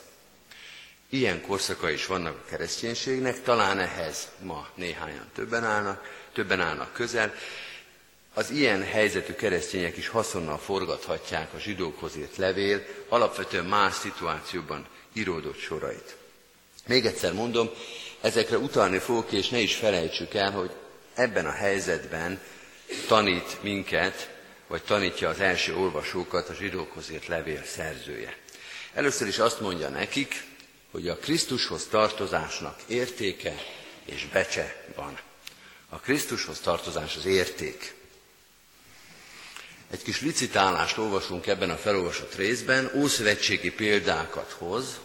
Ilyen 1.08 1.40
korszaka 1.42 1.90
is 1.90 2.06
vannak 2.06 2.36
a 2.36 2.48
kereszténységnek, 2.48 3.42
talán 3.42 3.78
ehhez 3.78 4.28
ma 4.42 4.68
néhányan 4.74 5.30
többen 5.34 5.64
állnak, 5.64 6.28
többen 6.32 6.60
állnak 6.60 6.92
közel, 6.92 7.34
az 8.34 8.50
ilyen 8.50 8.82
helyzetű 8.84 9.32
keresztények 9.32 9.96
is 9.96 10.08
haszonnal 10.08 10.58
forgathatják 10.58 11.54
a 11.54 11.58
zsidókhoz 11.58 12.16
írt 12.16 12.36
levél, 12.36 12.82
alapvetően 13.08 13.64
más 13.64 13.94
szituációban 13.94 14.86
íródott 15.12 15.58
sorait. 15.58 16.16
Még 16.86 17.06
egyszer 17.06 17.32
mondom, 17.32 17.70
ezekre 18.20 18.58
utalni 18.58 18.98
fogok, 18.98 19.32
és 19.32 19.48
ne 19.48 19.58
is 19.58 19.74
felejtsük 19.74 20.34
el, 20.34 20.50
hogy 20.50 20.70
ebben 21.14 21.46
a 21.46 21.50
helyzetben 21.50 22.40
tanít 23.09 23.62
minket, 23.62 24.31
vagy 24.66 24.83
tanítja 24.83 25.29
az 25.29 25.40
első 25.40 25.77
olvasókat 25.77 26.49
a 26.49 26.55
zsidókhoz 26.55 27.11
írt 27.11 27.27
levél 27.27 27.64
szerzője. 27.64 28.37
Először 28.94 29.29
is 29.29 29.38
azt 29.38 29.61
mondja 29.61 29.88
nekik, 29.88 30.44
hogy 30.90 31.09
a 31.09 31.16
Krisztushoz 31.16 31.87
tartozásnak 31.90 32.81
értéke 32.87 33.55
és 34.05 34.27
becse 34.33 34.85
van. 34.94 35.18
A 35.88 35.96
Krisztushoz 35.99 36.61
tartozás 36.61 37.16
az 37.16 37.25
érték. 37.27 37.94
Egy 39.90 40.03
kis 40.03 40.20
licitálást 40.20 40.99
olvasunk 40.99 41.46
ebben 41.46 41.70
a 41.70 41.77
felolvasott 41.77 42.35
részben, 42.35 42.90
ószövetségi 42.94 43.70
példákat 43.72 44.51
hoz 44.59 44.99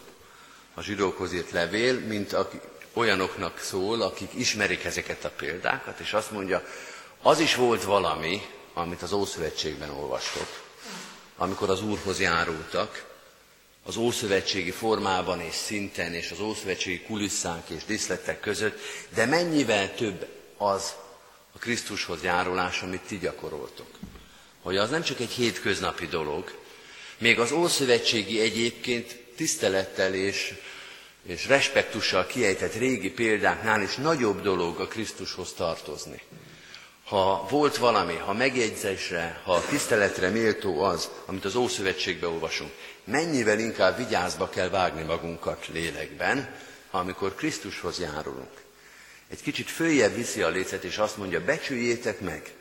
a 0.74 0.82
zsidókhoz 0.82 1.34
írt 1.34 1.52
levél, 1.52 2.00
mint 2.00 2.34
aki, 2.34 2.60
olyanoknak 2.94 3.60
szól, 3.60 4.02
akik 4.02 4.30
ismerik 4.34 4.84
ezeket 4.84 5.26
a 5.26 5.30
példákat, 5.30 6.00
és 6.00 6.14
azt 6.14 6.32
mondja, 6.32 6.64
az 7.22 7.40
is 7.40 7.56
volt 7.56 7.84
valami, 7.84 8.42
amit 8.74 9.02
az 9.02 9.12
Ószövetségben 9.12 9.90
olvastok, 9.90 10.48
amikor 11.38 11.70
az 11.70 11.82
Úrhoz 11.84 12.20
járultak, 12.20 13.10
az 13.84 13.96
ószövetségi 13.96 14.72
formában 14.72 15.42
és 15.42 15.54
szinten, 15.54 16.14
és 16.14 16.32
az 16.32 16.40
ószövetségi 16.40 17.02
kulisszák 17.02 17.70
és 17.70 17.86
diszletek 17.86 18.40
között, 18.40 18.80
de 19.14 19.26
mennyivel 19.26 19.96
több 19.96 20.28
az, 20.58 20.94
a 21.56 21.58
Krisztushoz 21.58 22.24
járulás, 22.24 22.82
amit 22.82 23.02
ti 23.02 23.18
gyakoroltok. 23.18 23.88
Hogy 24.62 24.78
az 24.78 24.90
nem 24.90 25.02
csak 25.02 25.20
egy 25.20 25.32
hétköznapi 25.32 26.08
dolog, 26.08 26.54
még 27.18 27.40
az 27.40 27.52
Ószövetségi 27.52 28.40
egyébként 28.40 29.20
tisztelettel 29.36 30.14
és, 30.14 30.54
és 31.24 31.48
respektussal 31.48 32.26
kiejtett 32.26 32.74
régi 32.74 33.12
példáknál 33.12 33.82
is 33.82 33.96
nagyobb 33.96 34.42
dolog 34.42 34.80
a 34.80 34.88
Krisztushoz 34.88 35.54
tartozni. 35.54 36.22
Ha 37.12 37.46
volt 37.50 37.78
valami, 37.78 38.16
ha 38.16 38.34
megjegyzésre, 38.34 39.42
ha 39.44 39.66
tiszteletre 39.70 40.30
méltó 40.30 40.82
az, 40.84 41.10
amit 41.26 41.46
az 41.46 41.56
Ószövetségbe 41.56 42.28
olvasunk, 42.28 42.72
mennyivel 43.04 43.60
inkább 43.60 43.98
vigyázba 43.98 44.50
kell 44.50 44.70
vágni 44.70 45.04
magunkat 45.04 45.68
lélekben, 45.68 46.56
amikor 46.92 47.36
Krisztushoz 47.36 48.00
járulunk. 48.00 48.62
Egy 49.30 49.42
kicsit 49.42 49.70
följebb 49.70 50.16
viszi 50.16 50.42
a 50.42 50.50
lécet, 50.50 50.84
és 50.84 50.98
azt 50.98 51.18
mondja, 51.18 51.44
becsüljétek 51.44 52.20
meg, 52.20 52.54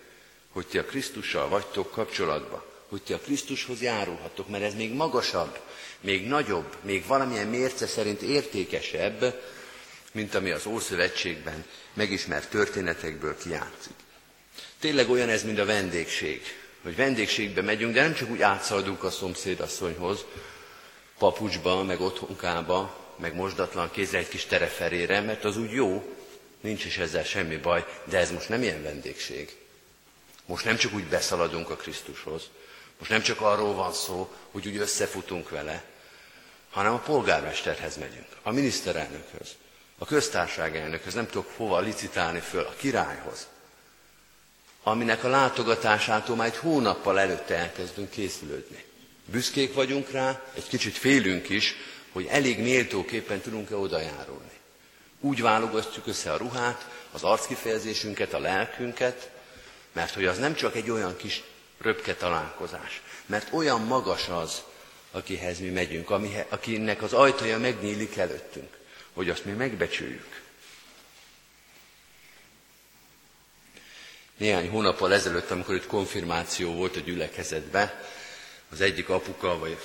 hogy 0.53 0.67
ti 0.67 0.79
a 0.79 0.85
Krisztussal 0.85 1.49
vagytok 1.49 1.91
kapcsolatban, 1.91 2.63
hogy 2.89 3.03
ti 3.03 3.13
a 3.13 3.19
Krisztushoz 3.19 3.81
járulhattok, 3.81 4.49
mert 4.49 4.65
ez 4.65 4.75
még 4.75 4.95
magasabb, 4.95 5.59
még 6.01 6.27
nagyobb, 6.27 6.77
még 6.83 7.07
valamilyen 7.07 7.49
mérce 7.49 7.87
szerint 7.87 8.21
értékesebb, 8.23 9.41
mint 10.13 10.35
ami 10.35 10.51
az 10.51 10.67
Ószövetségben 10.67 11.65
megismert 11.95 12.51
történetekből 12.51 13.37
kiátszik. 13.37 14.00
Tényleg 14.81 15.11
olyan 15.11 15.29
ez, 15.29 15.45
mint 15.45 15.59
a 15.59 15.65
vendégség, 15.65 16.43
hogy 16.83 16.97
vendégségbe 16.97 17.63
megyünk, 17.63 17.95
de 17.95 18.03
nem 18.03 18.15
csak 18.15 18.31
úgy 18.31 18.43
átszaladunk 18.43 19.05
a 19.05 19.11
szomszédasszonyhoz, 19.11 20.25
papucsba, 21.19 21.83
meg 21.83 22.01
otthonkába, 22.01 22.97
meg 23.17 23.35
mosdatlan 23.35 23.91
kézre 23.91 24.19
egy 24.19 24.29
kis 24.29 24.45
tereferére, 24.45 25.21
mert 25.21 25.45
az 25.45 25.57
úgy 25.57 25.73
jó, 25.73 26.17
nincs 26.61 26.85
is 26.85 26.99
ezzel 26.99 27.25
semmi 27.25 27.57
baj, 27.57 27.85
de 28.05 28.19
ez 28.19 28.31
most 28.31 28.49
nem 28.49 28.63
ilyen 28.63 28.83
vendégség. 28.83 29.57
Most 30.47 30.65
nem 30.65 30.77
csak 30.77 30.95
úgy 30.95 31.05
beszaladunk 31.05 31.71
a 31.71 31.77
Krisztushoz, 31.77 32.43
most 32.99 33.11
nem 33.11 33.23
csak 33.23 33.41
arról 33.41 33.75
van 33.75 33.93
szó, 33.93 34.33
hogy 34.51 34.67
úgy 34.67 34.77
összefutunk 34.77 35.51
vele, 35.51 35.85
hanem 36.71 36.93
a 36.93 36.99
polgármesterhez 36.99 37.97
megyünk, 37.97 38.29
a 38.43 38.51
miniszterelnökhöz, 38.51 39.49
a 39.99 40.05
köztársaság 40.05 40.77
elnökhöz, 40.77 41.15
nem 41.15 41.27
tudok 41.27 41.51
hova 41.57 41.81
licitálni 41.81 42.41
föl, 42.41 42.65
a 42.65 42.75
királyhoz, 42.77 43.47
aminek 44.83 45.25
a 45.25 45.29
látogatásától 45.29 46.37
már 46.37 46.47
egy 46.47 46.57
hónappal 46.57 47.21
előtte 47.21 47.57
elkezdünk 47.57 48.11
készülődni. 48.11 48.85
Büszkék 49.25 49.75
vagyunk 49.75 50.11
rá, 50.11 50.43
egy 50.55 50.69
kicsit 50.69 50.97
félünk 50.97 51.49
is, 51.49 51.75
hogy 52.13 52.27
elég 52.31 52.59
méltóképpen 52.59 53.41
tudunk-e 53.41 53.77
odajárulni. 53.77 54.51
Úgy 55.21 55.41
válogatjuk 55.41 56.07
össze 56.07 56.33
a 56.33 56.37
ruhát, 56.37 56.89
az 57.11 57.23
arckifejezésünket, 57.23 58.33
a 58.35 58.39
lelkünket, 58.39 59.31
mert 59.93 60.15
hogy 60.15 60.25
az 60.25 60.39
nem 60.39 60.55
csak 60.55 60.77
egy 60.77 60.91
olyan 60.91 61.17
kis 61.17 61.43
röpke 61.81 62.15
találkozás, 62.15 63.03
mert 63.27 63.53
olyan 63.53 63.81
magas 63.81 64.29
az, 64.29 64.63
akihez 65.11 65.59
mi 65.59 65.69
megyünk, 65.69 66.11
akinek 66.49 67.03
az 67.03 67.13
ajtaja 67.13 67.59
megnyílik 67.59 68.17
előttünk, 68.17 68.77
hogy 69.13 69.29
azt 69.29 69.45
mi 69.45 69.53
megbecsüljük. 69.53 70.40
Néhány 74.41 74.69
hónappal 74.69 75.13
ezelőtt, 75.13 75.51
amikor 75.51 75.75
itt 75.75 75.87
konfirmáció 75.87 76.73
volt 76.73 76.97
a 76.97 77.01
gyülekezetben, 77.01 77.93
az 78.71 78.81
egyik 78.81 79.09
apuka, 79.09 79.59
vagy 79.59 79.79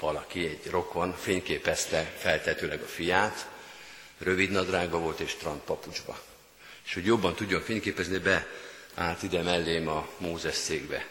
valaki, 0.00 0.46
egy 0.46 0.70
rokon 0.70 1.14
fényképezte 1.16 2.12
feltetőleg 2.16 2.82
a 2.82 2.86
fiát, 2.86 3.48
rövid 4.18 4.50
nadrágba 4.50 4.98
volt 4.98 5.20
és 5.20 5.30
strandpapucsba. 5.30 6.20
És 6.84 6.94
hogy 6.94 7.04
jobban 7.04 7.34
tudjon 7.34 7.62
fényképezni, 7.62 8.18
be 8.18 8.46
állt 8.94 9.22
ide 9.22 9.42
mellém 9.42 9.88
a 9.88 10.08
Mózes 10.16 10.54
székbe. 10.54 11.06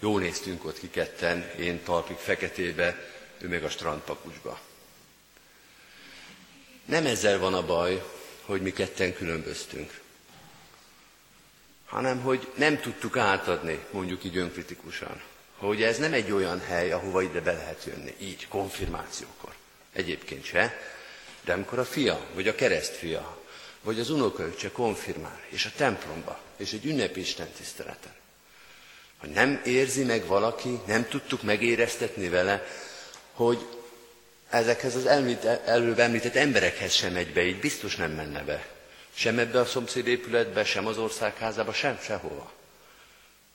Jó 0.00 0.18
néztünk 0.18 0.64
ott 0.64 0.78
kiketten, 0.78 1.50
én 1.58 1.82
talpig 1.82 2.16
feketébe, 2.16 3.10
ő 3.38 3.48
meg 3.48 3.64
a 3.64 3.68
strandpapucsba. 3.68 4.60
Nem 6.84 7.06
ezzel 7.06 7.38
van 7.38 7.54
a 7.54 7.66
baj, 7.66 8.04
hogy 8.40 8.62
mi 8.62 8.72
ketten 8.72 9.14
különböztünk, 9.14 10.02
hanem 11.94 12.20
hogy 12.20 12.52
nem 12.54 12.80
tudtuk 12.80 13.16
átadni, 13.16 13.84
mondjuk 13.90 14.24
így 14.24 14.36
önkritikusan, 14.36 15.22
hogy 15.56 15.82
ez 15.82 15.98
nem 15.98 16.12
egy 16.12 16.32
olyan 16.32 16.60
hely, 16.60 16.92
ahova 16.92 17.22
ide 17.22 17.40
be 17.40 17.52
lehet 17.52 17.84
jönni, 17.84 18.14
így, 18.18 18.48
konfirmációkor. 18.48 19.52
Egyébként 19.92 20.44
se, 20.44 20.78
de 21.44 21.52
amikor 21.52 21.78
a 21.78 21.84
fia, 21.84 22.20
vagy 22.32 22.48
a 22.48 22.54
keresztfia, 22.54 23.38
vagy 23.82 24.00
az 24.00 24.10
unokaöccse 24.10 24.70
konfirmál, 24.70 25.40
és 25.48 25.64
a 25.64 25.70
templomba, 25.76 26.38
és 26.56 26.72
egy 26.72 26.86
ünnepi 26.86 27.20
Isten 27.20 27.48
tiszteleten, 27.56 28.12
hogy 29.18 29.30
nem 29.30 29.60
érzi 29.64 30.04
meg 30.04 30.26
valaki, 30.26 30.80
nem 30.86 31.08
tudtuk 31.08 31.42
megéreztetni 31.42 32.28
vele, 32.28 32.66
hogy 33.32 33.66
ezekhez 34.50 34.94
az 34.94 35.06
előbb 35.66 35.98
említett 35.98 36.34
emberekhez 36.34 36.92
sem 36.92 37.12
megy 37.12 37.32
be, 37.32 37.44
így 37.44 37.60
biztos 37.60 37.96
nem 37.96 38.10
menne 38.10 38.42
be. 38.42 38.73
Sem 39.14 39.38
ebbe 39.38 39.60
a 39.60 39.64
szomszéd 39.64 40.06
épületbe, 40.06 40.64
sem 40.64 40.86
az 40.86 40.98
országházába, 40.98 41.72
sem 41.72 41.98
sehova. 42.02 42.52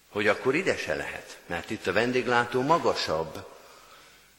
Hogy 0.09 0.27
akkor 0.27 0.55
ide 0.55 0.77
se 0.77 0.95
lehet, 0.95 1.37
mert 1.45 1.69
itt 1.69 1.87
a 1.87 1.93
vendéglátó 1.93 2.61
magasabb, 2.61 3.47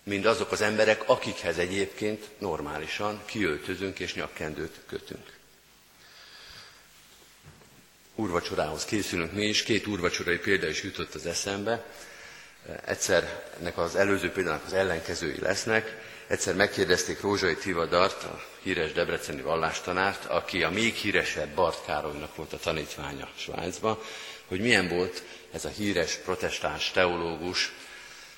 mint 0.03 0.27
azok 0.27 0.53
az 0.53 0.61
emberek, 0.61 1.09
akikhez 1.09 1.59
egyébként 1.59 2.29
normálisan 2.39 3.21
kiöltözünk 3.25 3.99
és 3.99 4.15
nyakkendőt 4.15 4.81
kötünk. 4.87 5.39
Úrvacsorához 8.15 8.85
készülünk 8.85 9.33
mi 9.33 9.45
is, 9.45 9.63
két 9.63 9.87
úrvacsorai 9.87 10.39
példa 10.39 10.69
is 10.69 10.83
jutott 10.83 11.15
az 11.15 11.27
eszembe. 11.27 11.85
Egyszer 12.85 13.47
ennek 13.61 13.79
az 13.79 13.97
előző 13.97 14.31
példának 14.31 14.65
az 14.67 14.73
ellenkezői 14.73 15.41
lesznek. 15.41 16.10
Egyszer 16.31 16.55
megkérdezték 16.55 17.21
Rózsai 17.21 17.57
Tivadart, 17.57 18.23
a 18.23 18.43
híres 18.63 18.93
debreceni 18.93 19.43
vallástanárt, 19.43 20.25
aki 20.25 20.63
a 20.63 20.71
még 20.71 20.95
híresebb 20.95 21.55
Bart 21.55 21.85
Károlynak 21.85 22.37
volt 22.37 22.53
a 22.53 22.59
tanítványa 22.59 23.29
Svájcban, 23.37 23.99
hogy 24.47 24.61
milyen 24.61 24.89
volt 24.89 25.23
ez 25.53 25.65
a 25.65 25.69
híres 25.69 26.15
protestáns 26.15 26.91
teológus, 26.91 27.73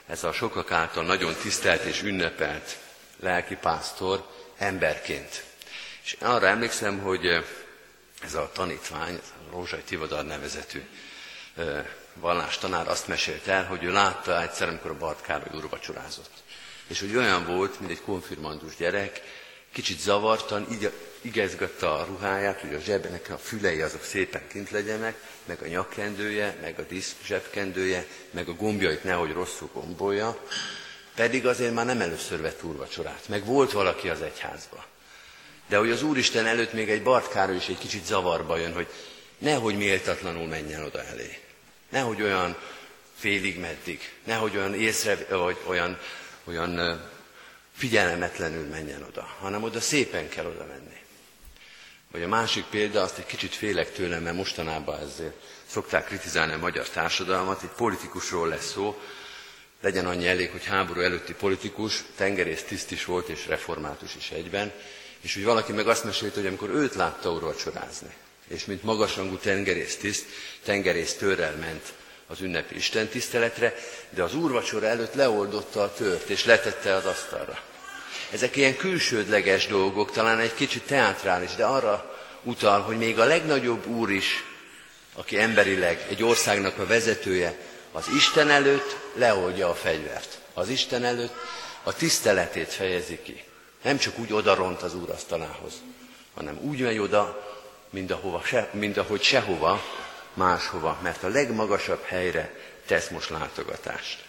ez 0.07 0.24
a 0.24 0.33
sokak 0.33 0.70
által 0.70 1.05
nagyon 1.05 1.35
tisztelt 1.35 1.85
és 1.85 2.02
ünnepelt 2.02 2.78
lelkipásztor 3.20 4.26
emberként. 4.59 5.44
És 6.05 6.16
arra 6.20 6.46
emlékszem, 6.46 6.98
hogy 6.98 7.44
ez 8.22 8.35
a 8.35 8.50
tanítvány, 8.52 9.14
a 9.14 9.50
Rózsai 9.50 9.83
Tivadar 9.83 10.24
nevezetű 10.24 10.83
vallástanár 12.14 12.88
azt 12.88 13.09
mesélt 13.09 13.46
el, 13.46 13.64
hogy 13.64 13.85
ő 13.85 13.92
látta 13.92 14.42
egyszer, 14.42 14.68
amikor 14.68 14.90
a 14.90 14.98
Bart 14.98 15.22
Károly 15.22 15.59
úrvacsorázott. 15.59 16.41
És 16.92 17.00
hogy 17.00 17.16
olyan 17.16 17.46
volt, 17.46 17.81
mint 17.81 17.90
egy 17.90 18.00
konfirmandus 18.00 18.76
gyerek, 18.76 19.20
kicsit 19.72 20.00
zavartan, 20.00 20.66
így 20.72 20.92
igezgatta 21.20 21.94
a 21.94 22.05
ruháját, 22.05 22.61
hogy 22.61 22.74
a 22.74 22.81
zsebnek 22.81 23.31
a 23.31 23.38
fülei 23.38 23.81
azok 23.81 24.05
szépen 24.05 24.42
kint 24.48 24.70
legyenek, 24.70 25.16
meg 25.44 25.62
a 25.62 25.66
nyakkendője, 25.66 26.57
meg 26.61 26.78
a 26.78 26.83
disz 26.83 27.14
zsebkendője, 27.24 28.07
meg 28.31 28.48
a 28.48 28.55
gombjait 28.55 29.05
nehogy 29.05 29.33
rosszul 29.33 29.68
gombolja, 29.72 30.48
pedig 31.14 31.46
azért 31.46 31.74
már 31.74 31.87
nem 31.87 32.00
először 32.00 32.40
vett 32.40 32.62
úrvacsorát, 32.62 33.28
meg 33.28 33.44
volt 33.44 33.72
valaki 33.72 34.09
az 34.09 34.22
egyházba. 34.22 34.85
De 35.68 35.76
hogy 35.76 35.90
az 35.90 36.02
Úristen 36.02 36.46
előtt 36.46 36.72
még 36.72 36.90
egy 36.90 37.02
Bartkáról 37.02 37.57
is 37.57 37.68
egy 37.68 37.78
kicsit 37.78 38.07
zavarba 38.07 38.57
jön, 38.57 38.74
hogy 38.74 38.87
nehogy 39.38 39.76
méltatlanul 39.76 40.46
menjen 40.46 40.85
oda 40.85 41.05
elé. 41.05 41.38
Nehogy 41.88 42.22
olyan 42.22 42.57
félig 43.16 43.59
meddig, 43.59 44.12
nehogy 44.24 44.57
olyan 44.57 44.74
észre, 44.74 45.26
vagy 45.28 45.57
olyan, 45.66 45.98
olyan 46.44 47.00
figyelmetlenül 47.76 48.68
menjen 48.68 49.02
oda, 49.02 49.28
hanem 49.40 49.62
oda 49.62 49.81
szépen 49.81 50.28
kell 50.28 50.46
oda 50.46 50.64
menni. 50.66 51.00
Vagy 52.11 52.22
a 52.22 52.28
másik 52.28 52.64
példa, 52.64 53.02
azt 53.02 53.18
egy 53.18 53.26
kicsit 53.26 53.55
félek 53.55 53.92
tőle, 53.92 54.18
mert 54.18 54.37
mostanában 54.37 55.00
ezért 55.00 55.35
szokták 55.66 56.05
kritizálni 56.05 56.52
a 56.52 56.59
magyar 56.59 56.88
társadalmat, 56.88 57.62
egy 57.62 57.68
politikusról 57.68 58.48
lesz 58.48 58.70
szó, 58.70 59.00
legyen 59.81 60.07
annyi 60.07 60.26
elég, 60.26 60.50
hogy 60.50 60.64
háború 60.64 61.00
előtti 61.00 61.35
politikus, 61.35 62.05
tengerész 62.16 62.62
tiszt 62.62 62.90
is 62.90 63.05
volt, 63.05 63.28
és 63.28 63.46
református 63.46 64.14
is 64.16 64.31
egyben, 64.31 64.72
és 65.20 65.37
úgy 65.37 65.44
valaki 65.44 65.72
meg 65.72 65.88
azt 65.88 66.05
mesélte, 66.05 66.37
hogy 66.37 66.46
amikor 66.46 66.70
őt 66.70 66.94
látta 66.94 67.31
urvacsorázni, 67.31 68.14
és 68.48 68.64
mint 68.64 68.83
magasrangú 68.83 69.37
tengerész 69.37 69.96
tiszt, 69.96 70.24
tengerész 70.64 71.14
törrel 71.14 71.57
ment 71.57 71.92
az 72.33 72.40
ünnepi 72.40 72.77
istentiszteletre, 72.77 73.75
de 74.11 74.23
az 74.23 74.35
úrvacsora 74.35 74.87
előtt 74.87 75.14
leoldotta 75.14 75.83
a 75.83 75.92
tört, 75.92 76.29
és 76.29 76.45
letette 76.45 76.95
az 76.95 77.05
asztalra. 77.05 77.59
Ezek 78.31 78.57
ilyen 78.57 78.77
külsődleges 78.77 79.66
dolgok, 79.66 80.11
talán 80.11 80.38
egy 80.38 80.55
kicsit 80.55 80.83
teátrális, 80.83 81.55
de 81.55 81.64
arra 81.64 82.18
utal, 82.42 82.81
hogy 82.81 82.99
még 82.99 83.18
a 83.18 83.25
legnagyobb 83.25 83.87
úr 83.87 84.11
is, 84.11 84.45
aki 85.14 85.38
emberileg 85.38 86.07
egy 86.09 86.23
országnak 86.23 86.79
a 86.79 86.87
vezetője, 86.87 87.55
az 87.92 88.05
Isten 88.16 88.51
előtt 88.51 88.97
leoldja 89.14 89.68
a 89.68 89.75
fegyvert. 89.75 90.38
Az 90.55 90.68
Isten 90.68 91.05
előtt 91.05 91.35
a 91.83 91.95
tiszteletét 91.95 92.73
fejezi 92.73 93.18
ki. 93.23 93.45
Nem 93.83 93.99
csak 93.99 94.18
úgy 94.18 94.33
odaront 94.33 94.83
az 94.83 94.95
úrasztalához, 94.95 95.73
hanem 96.35 96.59
úgy 96.62 96.81
megy 96.81 96.99
oda, 96.99 97.51
mint, 97.90 98.11
ahova, 98.11 98.42
se, 98.45 98.68
mint 98.73 98.97
ahogy 98.97 99.23
sehova 99.23 99.83
máshova, 100.35 100.99
mert 101.03 101.23
a 101.23 101.29
legmagasabb 101.29 102.03
helyre 102.05 102.55
tesz 102.87 103.09
most 103.09 103.31
látogatást. 103.31 104.25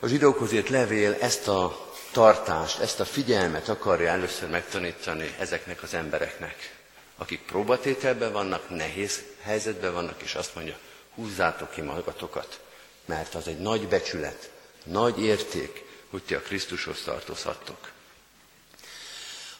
A 0.00 0.06
zsidókhoz 0.06 0.52
írt 0.52 0.68
levél 0.68 1.16
ezt 1.20 1.48
a 1.48 1.90
tartást, 2.12 2.78
ezt 2.78 3.00
a 3.00 3.04
figyelmet 3.04 3.68
akarja 3.68 4.08
először 4.08 4.50
megtanítani 4.50 5.34
ezeknek 5.38 5.82
az 5.82 5.94
embereknek, 5.94 6.74
akik 7.16 7.40
próbatételben 7.40 8.32
vannak, 8.32 8.70
nehéz 8.70 9.22
helyzetben 9.42 9.92
vannak, 9.92 10.22
és 10.22 10.34
azt 10.34 10.54
mondja, 10.54 10.78
húzzátok 11.14 11.70
ki 11.70 11.80
magatokat, 11.80 12.60
mert 13.04 13.34
az 13.34 13.48
egy 13.48 13.58
nagy 13.58 13.88
becsület, 13.88 14.50
nagy 14.84 15.22
érték, 15.22 15.84
hogy 16.10 16.22
ti 16.22 16.34
a 16.34 16.40
Krisztushoz 16.40 17.02
tartozhattok. 17.04 17.90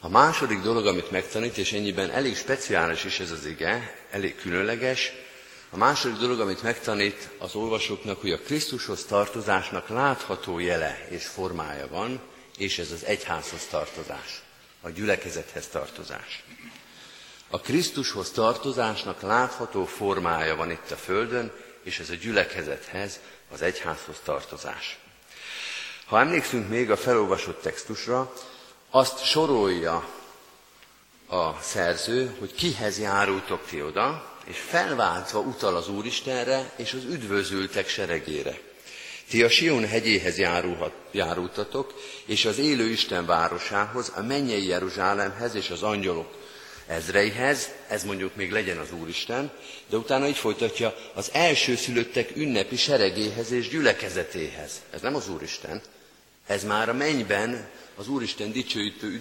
A 0.01 0.09
második 0.09 0.61
dolog, 0.61 0.87
amit 0.87 1.11
megtanít, 1.11 1.57
és 1.59 1.73
ennyiben 1.73 2.11
elég 2.11 2.37
speciális 2.37 3.05
is 3.05 3.21
ez 3.21 3.31
az 3.31 3.45
ige, 3.45 4.06
elég 4.16 4.37
különleges, 4.37 5.12
a 5.70 5.76
második 5.76 6.16
dolog, 6.16 6.40
amit 6.40 6.62
megtanít 6.62 7.29
az 7.38 7.55
olvasóknak, 7.55 8.20
hogy 8.20 8.33
a 8.33 8.38
Krisztushoz 8.38 9.05
tartozásnak 9.05 9.88
látható 9.88 10.59
jele 10.59 11.07
és 11.09 11.26
formája 11.26 11.88
van, 11.88 12.20
és 12.59 12.79
ez 12.79 12.90
az 12.90 13.05
egyházhoz 13.05 13.66
tartozás, 13.70 14.42
a 14.81 14.90
gyülekezethez 14.90 15.66
tartozás. 15.66 16.44
A 17.50 17.61
Krisztushoz 17.61 18.31
tartozásnak 18.31 19.20
látható 19.20 19.85
formája 19.85 20.57
van 20.57 20.70
itt 20.70 20.90
a 20.90 20.96
Földön, 20.96 21.52
és 21.83 21.98
ez 21.98 22.11
a 22.11 22.14
gyülekezethez, 22.14 23.20
az 23.52 23.62
egyházhoz 23.62 24.16
tartozás. 24.24 24.98
Ha 26.07 26.20
emlékszünk 26.20 26.68
még 26.68 26.90
a 26.90 26.96
felolvasott 26.96 27.62
textusra, 27.62 28.33
azt 28.90 29.24
sorolja 29.24 30.09
a 31.27 31.61
szerző, 31.61 32.37
hogy 32.39 32.55
kihez 32.55 32.99
járultok 32.99 33.67
ti 33.69 33.83
oda, 33.83 34.35
és 34.45 34.59
felváltva 34.59 35.39
utal 35.39 35.77
az 35.77 35.89
Úristenre 35.89 36.73
és 36.77 36.93
az 36.93 37.05
üdvözültek 37.05 37.89
seregére. 37.89 38.59
Ti 39.31 39.43
a 39.43 39.49
Sion 39.49 39.87
hegyéhez 39.87 40.39
járulhat, 40.39 40.93
járultatok, 41.11 41.95
és 42.27 42.45
az 42.45 42.59
élő 42.59 42.89
Isten 42.89 43.27
városához, 43.27 44.12
a 44.15 44.23
mennyei 44.23 44.67
Jeruzsálemhez 44.67 45.55
és 45.55 45.71
az 45.71 45.83
angyalok 45.83 46.35
ezreihez, 46.87 47.71
ez 47.89 48.05
mondjuk 48.05 48.35
még 48.35 48.53
legyen 48.53 48.79
az 48.79 48.93
Úristen, 48.93 49.53
de 49.89 49.97
utána 49.97 50.27
így 50.27 50.37
folytatja 50.37 50.95
az 51.15 51.31
elsőszülöttek 51.33 52.37
ünnepi 52.37 52.77
seregéhez 52.77 53.51
és 53.51 53.69
gyülekezetéhez. 53.69 54.71
Ez 54.91 55.01
nem 55.01 55.15
az 55.15 55.29
Úristen, 55.29 55.83
ez 56.47 56.65
már 56.65 56.89
a 56.89 56.93
mennyben 56.93 57.69
az 57.97 58.09
Úristen 58.09 58.53
dicsőítő, 58.53 59.21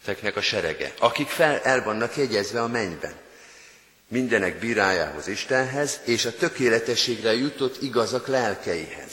üdvözülteknek 0.00 0.36
a 0.36 0.40
serege, 0.40 0.94
akik 0.98 1.28
fel 1.28 1.58
el 1.58 1.82
vannak 1.82 2.16
jegyezve 2.16 2.62
a 2.62 2.68
mennyben 2.68 3.12
mindenek 4.08 4.58
bírájához 4.58 5.26
Istenhez, 5.26 6.00
és 6.04 6.24
a 6.24 6.36
tökéletességre 6.36 7.34
jutott 7.34 7.82
igazak 7.82 8.26
lelkeihez. 8.26 9.12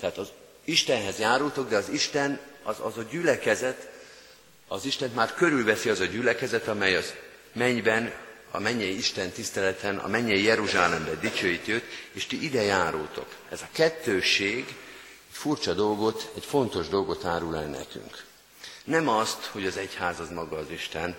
Tehát 0.00 0.18
az 0.18 0.28
Istenhez 0.64 1.18
járultok, 1.18 1.68
de 1.68 1.76
az 1.76 1.88
Isten, 1.88 2.40
az, 2.62 2.76
az 2.80 2.96
a 2.96 3.02
gyülekezet, 3.10 3.88
az 4.68 4.84
Isten 4.84 5.10
már 5.14 5.34
körülveszi 5.34 5.88
az 5.88 6.00
a 6.00 6.04
gyülekezet, 6.04 6.68
amely 6.68 6.96
az 6.96 7.14
mennyben, 7.52 8.12
a 8.50 8.58
mennyei 8.58 8.96
Isten 8.96 9.30
tiszteleten, 9.30 9.96
a 9.98 10.08
mennyei 10.08 10.42
Jeruzsálemben 10.42 11.20
dicsőíti 11.20 11.72
őt, 11.72 11.84
és 12.12 12.26
ti 12.26 12.44
ide 12.44 12.62
járultok. 12.62 13.26
Ez 13.50 13.62
a 13.62 13.68
kettőség 13.72 14.64
egy 15.30 15.36
furcsa 15.36 15.74
dolgot, 15.74 16.30
egy 16.36 16.44
fontos 16.44 16.88
dolgot 16.88 17.24
árul 17.24 17.56
el 17.56 17.66
nekünk. 17.66 18.28
Nem 18.84 19.08
azt, 19.08 19.44
hogy 19.44 19.66
az 19.66 19.76
egyház 19.76 20.20
az 20.20 20.30
maga 20.30 20.56
az 20.56 20.70
Isten, 20.70 21.16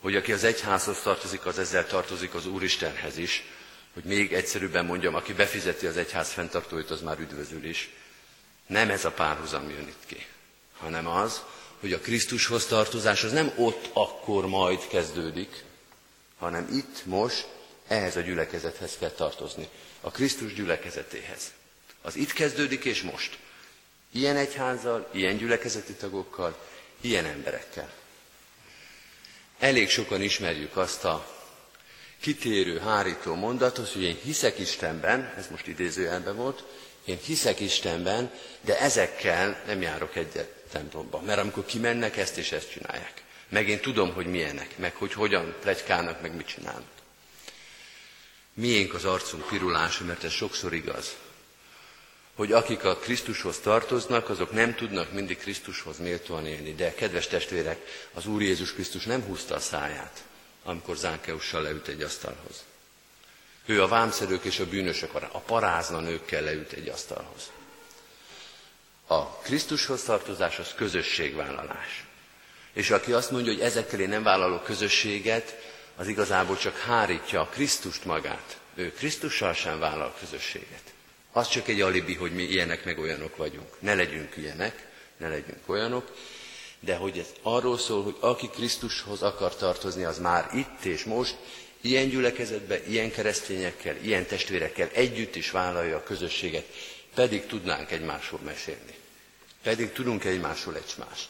hogy 0.00 0.16
aki 0.16 0.32
az 0.32 0.44
egyházhoz 0.44 1.00
tartozik, 1.00 1.46
az 1.46 1.58
ezzel 1.58 1.86
tartozik 1.86 2.34
az 2.34 2.46
Úristenhez 2.46 3.16
is, 3.16 3.44
hogy 3.94 4.04
még 4.04 4.32
egyszerűbben 4.32 4.84
mondjam, 4.84 5.14
aki 5.14 5.32
befizeti 5.32 5.86
az 5.86 5.96
egyház 5.96 6.30
fenntartóit, 6.32 6.90
az 6.90 7.00
már 7.00 7.18
üdvözül 7.18 7.64
is. 7.64 7.90
Nem 8.66 8.90
ez 8.90 9.04
a 9.04 9.10
párhuzam 9.10 9.70
jön 9.70 9.88
itt 9.88 10.06
ki, 10.06 10.26
hanem 10.78 11.06
az, 11.06 11.42
hogy 11.80 11.92
a 11.92 11.98
Krisztushoz 12.00 12.66
tartozás 12.66 13.24
az 13.24 13.32
nem 13.32 13.52
ott 13.56 13.90
akkor 13.92 14.46
majd 14.46 14.86
kezdődik, 14.88 15.64
hanem 16.38 16.68
itt, 16.72 17.04
most, 17.04 17.46
ehhez 17.88 18.16
a 18.16 18.20
gyülekezethez 18.20 18.96
kell 18.98 19.10
tartozni. 19.10 19.68
A 20.00 20.10
Krisztus 20.10 20.54
gyülekezetéhez. 20.54 21.52
Az 22.02 22.16
itt 22.16 22.32
kezdődik 22.32 22.84
és 22.84 23.02
most. 23.02 23.38
Ilyen 24.12 24.36
egyházzal, 24.36 25.08
ilyen 25.12 25.36
gyülekezeti 25.36 25.92
tagokkal, 25.92 26.58
ilyen 27.00 27.24
emberekkel. 27.24 27.92
Elég 29.58 29.88
sokan 29.88 30.22
ismerjük 30.22 30.76
azt 30.76 31.04
a 31.04 31.36
kitérő, 32.20 32.78
hárító 32.78 33.34
mondatot, 33.34 33.88
hogy 33.92 34.02
én 34.02 34.18
hiszek 34.22 34.58
Istenben, 34.58 35.34
ez 35.36 35.46
most 35.50 35.66
idézőjelben 35.66 36.36
volt, 36.36 36.64
én 37.04 37.18
hiszek 37.24 37.60
Istenben, 37.60 38.30
de 38.60 38.80
ezekkel 38.80 39.62
nem 39.66 39.82
járok 39.82 40.16
egyet 40.16 40.48
templomba. 40.72 41.20
Mert 41.20 41.40
amikor 41.40 41.64
kimennek, 41.64 42.16
ezt 42.16 42.36
és 42.36 42.52
ezt 42.52 42.70
csinálják. 42.70 43.22
Meg 43.48 43.68
én 43.68 43.80
tudom, 43.80 44.12
hogy 44.12 44.26
milyenek, 44.26 44.78
meg 44.78 44.94
hogy 44.94 45.12
hogyan 45.12 45.54
plegykálnak, 45.60 46.20
meg 46.20 46.34
mit 46.34 46.46
csinálnak. 46.46 46.90
Miénk 48.54 48.94
az 48.94 49.04
arcunk 49.04 49.46
pirulása, 49.48 50.04
mert 50.04 50.24
ez 50.24 50.32
sokszor 50.32 50.74
igaz 50.74 51.16
hogy 52.38 52.52
akik 52.52 52.84
a 52.84 52.96
Krisztushoz 52.96 53.58
tartoznak, 53.58 54.28
azok 54.28 54.52
nem 54.52 54.74
tudnak 54.74 55.12
mindig 55.12 55.38
Krisztushoz 55.38 55.98
méltóan 55.98 56.46
élni. 56.46 56.74
De, 56.74 56.94
kedves 56.94 57.26
testvérek, 57.26 58.08
az 58.14 58.26
Úr 58.26 58.42
Jézus 58.42 58.72
Krisztus 58.72 59.04
nem 59.04 59.22
húzta 59.22 59.54
a 59.54 59.60
száját, 59.60 60.22
amikor 60.64 60.96
Zánkeussal 60.96 61.62
leült 61.62 61.88
egy 61.88 62.02
asztalhoz. 62.02 62.64
Ő 63.66 63.82
a 63.82 63.88
vámszerők 63.88 64.44
és 64.44 64.58
a 64.58 64.66
bűnösök, 64.66 65.14
a 65.14 65.38
parázna 65.38 66.00
nőkkel 66.00 66.42
leült 66.42 66.72
egy 66.72 66.88
asztalhoz. 66.88 67.50
A 69.06 69.26
Krisztushoz 69.26 70.02
tartozás 70.02 70.58
az 70.58 70.74
közösségvállalás. 70.74 72.04
És 72.72 72.90
aki 72.90 73.12
azt 73.12 73.30
mondja, 73.30 73.52
hogy 73.52 73.62
ezekkel 73.62 74.00
én 74.00 74.08
nem 74.08 74.22
vállalok 74.22 74.64
közösséget, 74.64 75.56
az 75.96 76.06
igazából 76.06 76.56
csak 76.56 76.78
hárítja 76.78 77.40
a 77.40 77.48
Krisztust 77.48 78.04
magát. 78.04 78.58
Ő 78.74 78.92
Krisztussal 78.92 79.52
sem 79.52 79.78
vállal 79.78 80.14
közösséget. 80.20 80.96
Az 81.38 81.48
csak 81.48 81.68
egy 81.68 81.80
alibi, 81.80 82.14
hogy 82.14 82.32
mi 82.32 82.42
ilyenek 82.42 82.84
meg 82.84 82.98
olyanok 82.98 83.36
vagyunk. 83.36 83.80
Ne 83.80 83.94
legyünk 83.94 84.36
ilyenek, 84.36 84.86
ne 85.16 85.28
legyünk 85.28 85.68
olyanok, 85.68 86.16
de 86.80 86.96
hogy 86.96 87.18
ez 87.18 87.26
arról 87.42 87.78
szól, 87.78 88.02
hogy 88.02 88.16
aki 88.20 88.48
Krisztushoz 88.48 89.22
akar 89.22 89.56
tartozni, 89.56 90.04
az 90.04 90.18
már 90.18 90.50
itt 90.54 90.84
és 90.84 91.04
most, 91.04 91.36
ilyen 91.80 92.08
gyülekezetben, 92.08 92.80
ilyen 92.88 93.10
keresztényekkel, 93.10 93.96
ilyen 93.96 94.26
testvérekkel 94.26 94.88
együtt 94.92 95.36
is 95.36 95.50
vállalja 95.50 95.96
a 95.96 96.02
közösséget, 96.02 96.66
pedig 97.14 97.46
tudnánk 97.46 97.90
egymásról 97.90 98.40
mesélni. 98.44 98.94
Pedig 99.62 99.92
tudunk 99.92 100.24
egymásról 100.24 100.76
egymást. 100.76 101.28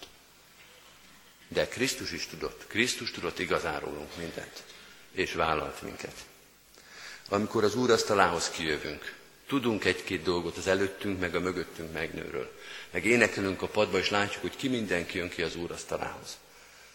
De 1.49 1.69
Krisztus 1.69 2.13
is 2.13 2.27
tudott. 2.27 2.67
Krisztus 2.67 3.11
tudott 3.11 3.39
igazárólunk 3.39 4.17
mindent, 4.17 4.63
és 5.13 5.33
vállalt 5.33 5.83
minket. 5.83 6.15
Amikor 7.29 7.65
az 7.65 7.75
úrasztalához 7.75 8.51
kijövünk, 8.51 9.18
Tudunk 9.49 9.85
egy-két 9.85 10.23
dolgot 10.23 10.57
az 10.57 10.67
előttünk, 10.67 11.21
meg 11.21 11.35
a 11.35 11.41
mögöttünk 11.41 11.93
megnőről. 11.93 12.53
Meg 12.91 13.05
énekelünk 13.05 13.63
a 13.63 13.67
padba, 13.67 13.99
és 13.99 14.11
látjuk, 14.11 14.41
hogy 14.41 14.57
ki 14.57 14.69
mindenki 14.69 15.19
jön 15.19 15.29
ki 15.29 15.43
az 15.43 15.57
Úr 15.57 15.71
asztalához. 15.71 16.39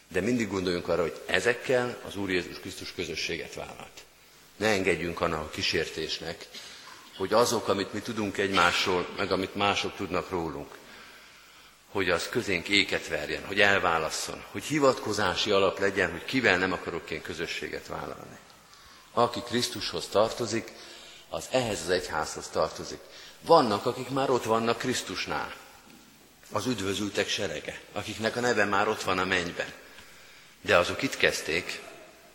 De 0.08 0.22
mindig 0.22 0.48
gondoljunk 0.48 0.88
arra, 0.88 1.02
hogy 1.02 1.22
ezekkel 1.26 1.98
az 2.08 2.16
Úr 2.16 2.30
Jézus 2.30 2.60
Krisztus 2.60 2.94
közösséget 2.94 3.54
vállalt. 3.54 4.04
Ne 4.56 4.68
engedjünk 4.68 5.22
annak 5.22 5.40
a 5.40 5.50
kísértésnek, 5.50 6.48
hogy 7.18 7.34
azok, 7.34 7.68
amit 7.68 7.94
mi 7.94 8.00
tudunk 8.00 8.38
egymásról, 8.38 9.08
meg 9.18 9.32
amit 9.32 9.56
mások 9.56 9.96
tudnak 9.96 10.30
rólunk, 10.30 10.78
hogy 11.92 12.10
az 12.10 12.30
közénk 12.30 12.68
éket 12.68 13.08
verjen, 13.08 13.46
hogy 13.46 13.62
elválasszon, 13.62 14.44
hogy 14.52 14.64
hivatkozási 14.64 15.52
alap 15.52 15.80
legyen, 15.80 16.12
hogy 16.12 16.26
kivel 16.26 16.58
nem 16.58 16.72
akarok 16.72 17.10
én 17.10 17.22
közösséget 17.22 17.88
vállalni. 17.88 18.38
Aki 19.12 19.42
Krisztushoz 19.42 20.08
tartozik, 20.08 20.72
az 21.34 21.48
ehhez 21.52 21.82
az 21.82 21.90
egyházhoz 21.90 22.48
tartozik. 22.48 23.00
Vannak, 23.42 23.86
akik 23.86 24.10
már 24.10 24.30
ott 24.30 24.44
vannak 24.44 24.78
Krisztusnál. 24.78 25.54
Az 26.52 26.66
üdvözültek 26.66 27.28
serege, 27.28 27.80
akiknek 27.92 28.36
a 28.36 28.40
neve 28.40 28.66
már 28.66 28.88
ott 28.88 29.02
van 29.02 29.18
a 29.18 29.26
mennyben. 29.26 29.74
De 30.62 30.78
azok 30.78 31.02
itt 31.02 31.18
kezdték, 31.18 31.82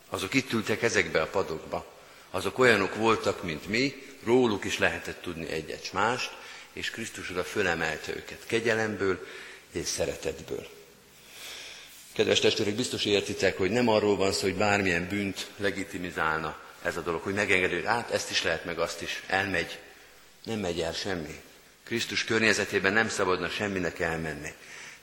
azok 0.09 0.35
itt 0.35 0.53
ültek 0.53 0.83
ezekbe 0.83 1.21
a 1.21 1.27
padokba. 1.27 1.87
Azok 2.31 2.59
olyanok 2.59 2.95
voltak, 2.95 3.43
mint 3.43 3.67
mi, 3.67 3.95
róluk 4.25 4.65
is 4.65 4.79
lehetett 4.79 5.23
tudni 5.23 5.49
egyet 5.49 5.93
mást, 5.93 6.31
és 6.73 6.91
Krisztus 6.91 7.31
oda 7.31 7.45
fölemelte 7.45 8.17
őket 8.17 8.47
kegyelemből 8.47 9.27
és 9.73 9.87
szeretetből. 9.87 10.67
Kedves 12.13 12.41
testvérek, 12.41 12.75
biztos 12.75 13.05
értitek, 13.05 13.57
hogy 13.57 13.71
nem 13.71 13.89
arról 13.89 14.17
van 14.17 14.33
szó, 14.33 14.43
hogy 14.43 14.57
bármilyen 14.57 15.09
bűnt 15.09 15.51
legitimizálna 15.57 16.67
ez 16.83 16.97
a 16.97 17.01
dolog, 17.01 17.23
hogy 17.23 17.35
megengedő, 17.35 17.85
hát 17.85 18.11
ezt 18.11 18.31
is 18.31 18.43
lehet, 18.43 18.65
meg 18.65 18.79
azt 18.79 19.03
is, 19.03 19.23
elmegy. 19.27 19.79
Nem 20.45 20.59
megy 20.59 20.81
el 20.81 20.93
semmi. 20.93 21.43
Krisztus 21.85 22.25
környezetében 22.25 22.93
nem 22.93 23.09
szabadna 23.09 23.49
semminek 23.49 24.01
elmenni. 24.01 24.55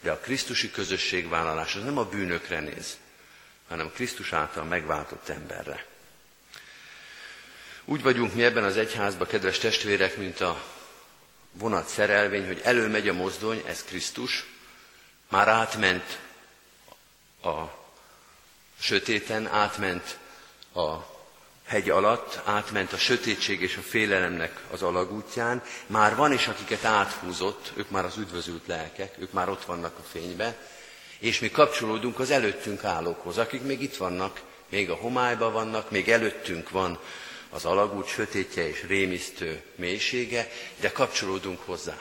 De 0.02 0.12
a 0.12 0.20
Krisztusi 0.20 0.72
közösségvállalás 0.72 1.76
az 1.76 1.84
nem 1.84 1.98
a 1.98 2.06
bűnökre 2.06 2.60
néz, 2.60 2.98
hanem 3.68 3.92
Krisztus 3.94 4.34
által 4.34 4.64
megváltott 4.64 5.30
emberre. 5.30 5.86
Úgy 7.86 8.02
vagyunk 8.02 8.34
mi 8.34 8.44
ebben 8.44 8.64
az 8.64 8.78
egyházban, 8.78 9.28
kedves 9.28 9.58
testvérek, 9.58 10.18
mint 10.18 10.42
a 10.42 10.64
vonat 11.52 11.88
szerelvény, 11.88 12.46
hogy 12.46 12.62
előmegy 12.64 13.08
a 13.08 13.14
mozdony, 13.14 13.64
ez 13.66 13.84
Krisztus, 13.84 14.46
már 15.30 15.48
átment 15.48 16.20
a 17.42 17.64
sötéten, 18.80 19.48
átment 19.48 20.18
a 20.74 21.14
hegy 21.65 21.89
alatt, 21.89 22.41
átment 22.43 22.93
a 22.93 22.97
sötétség 22.97 23.62
és 23.62 23.78
a 23.78 23.82
félelemnek 23.82 24.60
az 24.71 24.82
alagútján, 24.82 25.63
már 25.88 26.15
van 26.15 26.32
is, 26.32 26.47
akiket 26.47 26.84
áthúzott, 26.84 27.71
ők 27.75 27.89
már 27.89 28.06
az 28.06 28.17
üdvözült 28.17 28.67
lelkek, 28.67 29.15
ők 29.19 29.32
már 29.32 29.49
ott 29.49 29.65
vannak 29.65 29.97
a 29.99 30.04
fénybe, 30.12 30.58
és 31.19 31.39
mi 31.39 31.49
kapcsolódunk 31.49 32.19
az 32.19 32.32
előttünk 32.32 32.84
állókhoz, 32.84 33.38
akik 33.38 33.62
még 33.62 33.82
itt 33.82 33.95
vannak, 33.95 34.41
még 34.69 34.89
a 34.89 34.95
homályban 34.95 35.54
vannak, 35.54 35.91
még 35.91 36.10
előttünk 36.10 36.69
van 36.69 36.99
az 37.49 37.65
alagút 37.65 38.08
sötétje 38.08 38.67
és 38.67 38.84
rémisztő 38.88 39.63
mélysége, 39.75 40.49
de 40.80 40.91
kapcsolódunk 40.91 41.60
hozzá. 41.65 41.97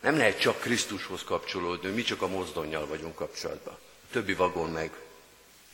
Nem 0.00 0.16
lehet 0.16 0.40
csak 0.40 0.60
Krisztushoz 0.60 1.24
kapcsolódni, 1.24 1.90
mi 1.90 2.02
csak 2.02 2.22
a 2.22 2.28
mozdonyjal 2.28 2.86
vagyunk 2.86 3.14
kapcsolatban. 3.14 3.74
A 3.74 4.12
többi 4.12 4.34
vagon 4.34 4.70
meg, 4.70 4.90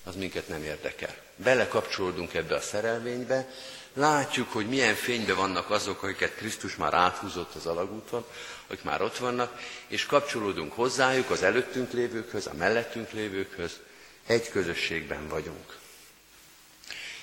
az 0.05 0.15
minket 0.15 0.49
nem 0.49 0.63
érdekel. 0.63 1.28
Belekapcsolódunk 1.43 2.35
ebbe 2.35 2.55
a 2.55 2.61
szerelvénybe, 2.61 3.49
látjuk, 3.95 4.53
hogy 4.53 4.69
milyen 4.69 4.95
fényben 4.95 5.37
vannak 5.37 5.71
azok, 5.71 6.03
akiket 6.03 6.35
Krisztus 6.35 6.77
már 6.77 6.95
áthúzott 6.95 7.55
az 7.55 7.67
alagúton, 7.67 8.25
akik 8.67 8.83
már 8.83 9.03
ott 9.03 9.17
vannak, 9.17 9.61
és 9.87 10.07
kapcsolódunk 10.07 10.73
hozzájuk, 10.73 11.31
az 11.31 11.43
előttünk 11.43 11.93
lévőkhöz, 11.93 12.47
a 12.47 12.55
mellettünk 12.55 13.11
lévőkhöz, 13.11 13.73
egy 14.27 14.51
közösségben 14.51 15.29
vagyunk. 15.29 15.77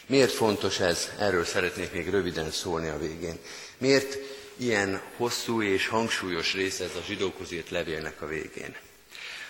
Miért 0.06 0.32
fontos 0.32 0.80
ez? 0.80 1.10
Erről 1.20 1.46
szeretnék 1.46 1.92
még 1.92 2.10
röviden 2.10 2.52
szólni 2.52 2.88
a 2.88 2.98
végén. 2.98 3.40
Miért 3.78 4.18
ilyen 4.58 5.02
hosszú 5.18 5.62
és 5.62 5.88
hangsúlyos 5.88 6.54
része 6.54 6.84
ez 6.84 6.96
a 6.96 7.04
zsidókhoz 7.06 7.52
írt 7.52 7.70
levélnek 7.70 8.22
a 8.22 8.28
végén? 8.28 8.76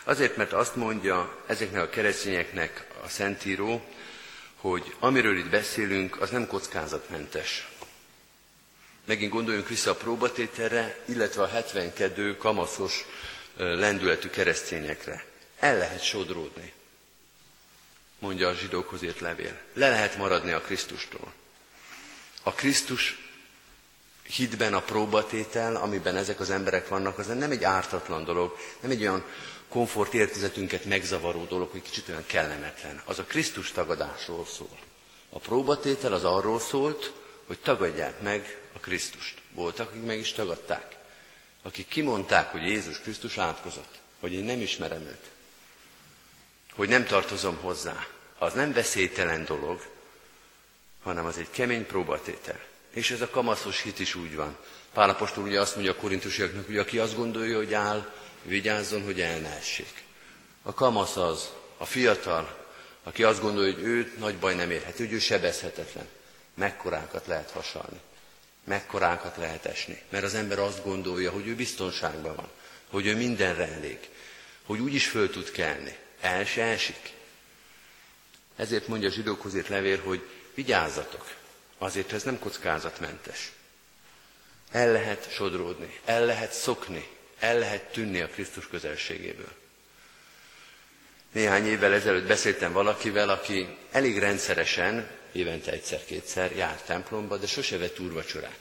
Azért, 0.03 0.37
mert 0.37 0.53
azt 0.53 0.75
mondja 0.75 1.43
ezeknek 1.45 1.81
a 1.81 1.89
keresztényeknek 1.89 2.87
a 3.03 3.07
Szentíró, 3.07 3.81
hogy 4.69 4.95
amiről 4.99 5.37
itt 5.37 5.49
beszélünk, 5.49 6.21
az 6.21 6.29
nem 6.29 6.47
kockázatmentes. 6.47 7.67
Megint 9.05 9.31
gondoljunk 9.31 9.67
vissza 9.67 9.91
a 9.91 9.95
próbatételre, 9.95 10.99
illetve 11.05 11.41
a 11.41 11.47
72 11.47 12.37
kamaszos 12.37 13.05
lendületű 13.57 14.29
keresztényekre. 14.29 15.25
El 15.59 15.77
lehet 15.77 16.03
sodródni 16.03 16.73
mondja 18.19 18.47
a 18.47 18.53
zsidókhoz 18.53 19.03
írt 19.03 19.19
levél. 19.19 19.57
Le 19.73 19.89
lehet 19.89 20.17
maradni 20.17 20.51
a 20.51 20.61
Krisztustól. 20.61 21.33
A 22.43 22.51
Krisztus 22.53 23.24
hitben 24.27 24.73
a 24.73 24.81
próbatétel, 24.81 25.75
amiben 25.75 26.15
ezek 26.15 26.39
az 26.39 26.49
emberek 26.49 26.87
vannak, 26.87 27.17
az 27.17 27.27
nem 27.27 27.51
egy 27.51 27.63
ártatlan 27.63 28.23
dolog, 28.23 28.57
nem 28.79 28.91
egy 28.91 29.01
olyan 29.01 29.23
komfort 29.69 30.13
értezetünket 30.13 30.85
megzavaró 30.85 31.45
dolog, 31.45 31.71
hogy 31.71 31.81
kicsit 31.81 32.09
olyan 32.09 32.25
kellemetlen. 32.25 33.01
Az 33.05 33.19
a 33.19 33.23
Krisztus 33.23 33.71
tagadásról 33.71 34.45
szól. 34.45 34.79
A 35.29 35.39
próbatétel 35.39 36.13
az 36.13 36.23
arról 36.23 36.59
szólt, 36.59 37.13
hogy 37.47 37.59
tagadják 37.59 38.21
meg 38.21 38.59
a 38.73 38.79
Krisztust. 38.79 39.41
Voltak, 39.51 39.89
akik 39.89 40.05
meg 40.05 40.19
is 40.19 40.31
tagadták. 40.31 40.95
Akik 41.61 41.87
kimondták, 41.87 42.51
hogy 42.51 42.61
Jézus 42.61 42.99
Krisztus 42.99 43.37
átkozott, 43.37 43.99
hogy 44.19 44.33
én 44.33 44.43
nem 44.43 44.61
ismerem 44.61 45.01
őt 45.01 45.33
hogy 46.75 46.89
nem 46.89 47.05
tartozom 47.05 47.57
hozzá, 47.61 48.07
az 48.37 48.53
nem 48.53 48.73
veszélytelen 48.73 49.45
dolog, 49.45 49.85
hanem 51.03 51.25
az 51.25 51.37
egy 51.37 51.49
kemény 51.49 51.85
próbatétel. 51.85 52.59
És 52.95 53.11
ez 53.11 53.21
a 53.21 53.29
kamaszos 53.29 53.81
hit 53.81 53.99
is 53.99 54.15
úgy 54.15 54.35
van. 54.35 54.57
Pálapostól 54.93 55.43
ugye 55.43 55.59
azt 55.59 55.75
mondja 55.75 55.93
a 55.93 55.95
korintusiaknak, 55.95 56.65
hogy 56.65 56.77
aki 56.77 56.99
azt 56.99 57.15
gondolja, 57.15 57.57
hogy 57.57 57.73
áll, 57.73 58.11
vigyázzon, 58.43 59.03
hogy 59.03 59.21
el 59.21 59.39
ne 59.39 59.57
essék. 59.57 60.03
A 60.61 60.73
kamasz 60.73 61.15
az, 61.17 61.49
a 61.77 61.85
fiatal, 61.85 62.65
aki 63.03 63.23
azt 63.23 63.41
gondolja, 63.41 63.73
hogy 63.73 63.83
ő 63.83 64.13
nagy 64.17 64.35
baj 64.35 64.55
nem 64.55 64.71
érhet, 64.71 64.97
hogy 64.97 65.11
ő 65.11 65.19
sebezhetetlen. 65.19 66.07
Mekkorákat 66.53 67.27
lehet 67.27 67.51
hasalni, 67.51 67.99
mekkorákat 68.63 69.37
lehet 69.37 69.65
esni, 69.65 70.01
mert 70.09 70.23
az 70.23 70.33
ember 70.33 70.59
azt 70.59 70.83
gondolja, 70.83 71.31
hogy 71.31 71.47
ő 71.47 71.55
biztonságban 71.55 72.35
van, 72.35 72.49
hogy 72.89 73.05
ő 73.05 73.15
mindenre 73.15 73.67
elég, 73.67 73.99
hogy 74.63 74.79
úgy 74.79 74.93
is 74.93 75.07
föl 75.07 75.29
tud 75.29 75.51
kelni 75.51 75.97
el 76.21 76.45
se 76.45 76.63
esik. 76.63 77.13
Ezért 78.55 78.87
mondja 78.87 79.07
a 79.07 79.11
zsidókhoz 79.11 79.55
írt 79.55 79.67
levél, 79.67 80.01
hogy 80.03 80.29
vigyázzatok, 80.53 81.33
azért 81.77 82.13
ez 82.13 82.23
nem 82.23 82.39
kockázatmentes. 82.39 83.51
El 84.71 84.91
lehet 84.91 85.31
sodródni, 85.31 85.99
el 86.05 86.25
lehet 86.25 86.53
szokni, 86.53 87.07
el 87.39 87.59
lehet 87.59 87.91
tűnni 87.91 88.21
a 88.21 88.27
Krisztus 88.27 88.67
közelségéből. 88.67 89.51
Néhány 91.31 91.65
évvel 91.65 91.93
ezelőtt 91.93 92.27
beszéltem 92.27 92.73
valakivel, 92.73 93.29
aki 93.29 93.77
elég 93.91 94.17
rendszeresen, 94.17 95.09
évente 95.31 95.71
egyszer-kétszer 95.71 96.55
járt 96.55 96.85
templomba, 96.85 97.37
de 97.37 97.47
sose 97.47 97.77
vett 97.77 97.99
úrvacsorát. 97.99 98.59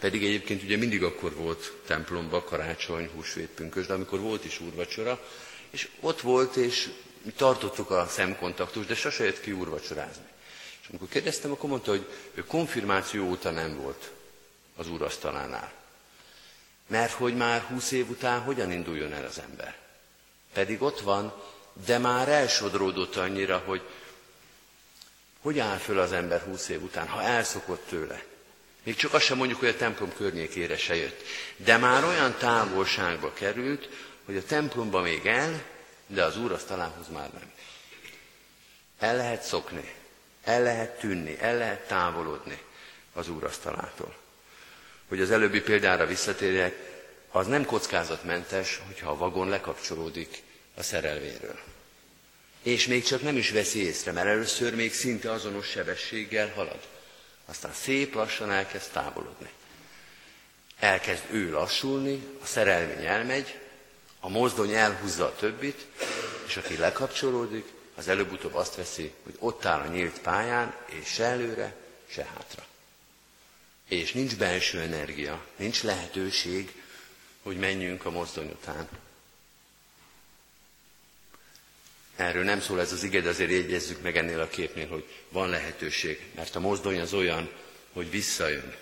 Pedig 0.00 0.24
egyébként 0.24 0.62
ugye 0.62 0.76
mindig 0.76 1.02
akkor 1.02 1.34
volt 1.34 1.72
templomba 1.86 2.44
karácsony, 2.44 3.10
húsvét, 3.14 3.48
pünkös, 3.48 3.86
de 3.86 3.92
amikor 3.92 4.20
volt 4.20 4.44
is 4.44 4.60
úrvacsora, 4.60 5.20
és 5.70 5.88
ott 6.00 6.20
volt, 6.20 6.56
és 6.56 6.88
mi 7.22 7.30
tartottuk 7.30 7.90
a 7.90 8.06
szemkontaktust, 8.10 8.88
de 8.88 8.94
sose 8.94 9.24
jött 9.24 9.40
ki 9.40 9.52
úrvacsorázni. 9.52 10.27
És 10.88 10.94
amikor 10.94 11.08
kérdeztem, 11.08 11.50
akkor 11.50 11.68
mondta, 11.68 11.90
hogy 11.90 12.06
ő 12.34 12.44
konfirmáció 12.44 13.28
óta 13.28 13.50
nem 13.50 13.76
volt 13.76 14.10
az 14.76 14.88
úrasztalánál. 14.88 15.72
Mert 16.86 17.12
hogy 17.12 17.36
már 17.36 17.60
húsz 17.60 17.90
év 17.90 18.10
után 18.10 18.40
hogyan 18.40 18.72
induljon 18.72 19.12
el 19.12 19.24
az 19.24 19.38
ember? 19.38 19.76
Pedig 20.52 20.82
ott 20.82 21.00
van, 21.00 21.42
de 21.86 21.98
már 21.98 22.28
elsodródott 22.28 23.16
annyira, 23.16 23.62
hogy 23.66 23.82
hogy 25.40 25.58
áll 25.58 25.76
föl 25.76 25.98
az 25.98 26.12
ember 26.12 26.40
húsz 26.40 26.68
év 26.68 26.82
után, 26.82 27.08
ha 27.08 27.22
elszokott 27.22 27.86
tőle. 27.88 28.24
Még 28.82 28.96
csak 28.96 29.14
azt 29.14 29.24
sem 29.24 29.36
mondjuk, 29.36 29.58
hogy 29.58 29.68
a 29.68 29.76
templom 29.76 30.12
környékére 30.16 30.76
se 30.76 30.94
jött. 30.94 31.22
De 31.56 31.76
már 31.76 32.04
olyan 32.04 32.36
távolságba 32.38 33.32
került, 33.32 33.88
hogy 34.24 34.36
a 34.36 34.44
templomba 34.44 35.00
még 35.00 35.26
el, 35.26 35.62
de 36.06 36.24
az 36.24 36.36
asztalához 36.36 37.08
már 37.08 37.30
nem. 37.32 37.52
El 38.98 39.16
lehet 39.16 39.42
szokni, 39.42 39.94
el 40.48 40.62
lehet 40.62 40.98
tűnni, 40.98 41.36
el 41.40 41.56
lehet 41.56 41.86
távolodni 41.86 42.58
az 43.12 43.30
asztalától. 43.40 44.14
Hogy 45.08 45.20
az 45.20 45.30
előbbi 45.30 45.60
példára 45.60 46.06
visszatérjek, 46.06 46.74
az 47.30 47.46
nem 47.46 47.64
kockázatmentes, 47.64 48.80
hogyha 48.86 49.10
a 49.10 49.16
vagon 49.16 49.48
lekapcsolódik 49.48 50.42
a 50.74 50.82
szerelvéről. 50.82 51.58
És 52.62 52.86
még 52.86 53.04
csak 53.04 53.22
nem 53.22 53.36
is 53.36 53.50
veszi 53.50 53.84
észre, 53.84 54.12
mert 54.12 54.26
először 54.26 54.74
még 54.74 54.94
szinte 54.94 55.32
azonos 55.32 55.66
sebességgel 55.66 56.52
halad. 56.54 56.80
Aztán 57.44 57.72
szép 57.72 58.14
lassan 58.14 58.50
elkezd 58.50 58.90
távolodni. 58.92 59.50
Elkezd 60.78 61.22
ő 61.30 61.50
lassulni, 61.50 62.22
a 62.42 62.46
szerelmény 62.46 63.04
elmegy, 63.04 63.58
a 64.20 64.28
mozdony 64.28 64.72
elhúzza 64.72 65.24
a 65.24 65.34
többit, 65.34 65.86
és 66.46 66.56
aki 66.56 66.76
lekapcsolódik, 66.76 67.76
az 67.98 68.08
előbb-utóbb 68.08 68.54
azt 68.54 68.74
veszi, 68.74 69.12
hogy 69.22 69.34
ott 69.38 69.64
áll 69.64 69.80
a 69.80 69.86
nyílt 69.86 70.20
pályán, 70.20 70.74
és 70.86 71.08
se 71.08 71.24
előre, 71.24 71.76
se 72.06 72.24
hátra. 72.24 72.66
És 73.88 74.12
nincs 74.12 74.36
belső 74.36 74.80
energia, 74.80 75.46
nincs 75.56 75.82
lehetőség, 75.82 76.82
hogy 77.42 77.56
menjünk 77.58 78.04
a 78.04 78.10
mozdony 78.10 78.50
után. 78.50 78.88
Erről 82.16 82.44
nem 82.44 82.60
szól 82.60 82.80
ez 82.80 82.92
az 82.92 83.02
iged, 83.02 83.26
azért 83.26 83.50
jegyezzük 83.50 84.02
meg 84.02 84.16
ennél 84.16 84.40
a 84.40 84.48
képnél, 84.48 84.88
hogy 84.88 85.04
van 85.28 85.48
lehetőség, 85.48 86.30
mert 86.34 86.54
a 86.56 86.60
mozdony 86.60 87.00
az 87.00 87.12
olyan, 87.12 87.50
hogy 87.92 88.10
visszajön 88.10 88.76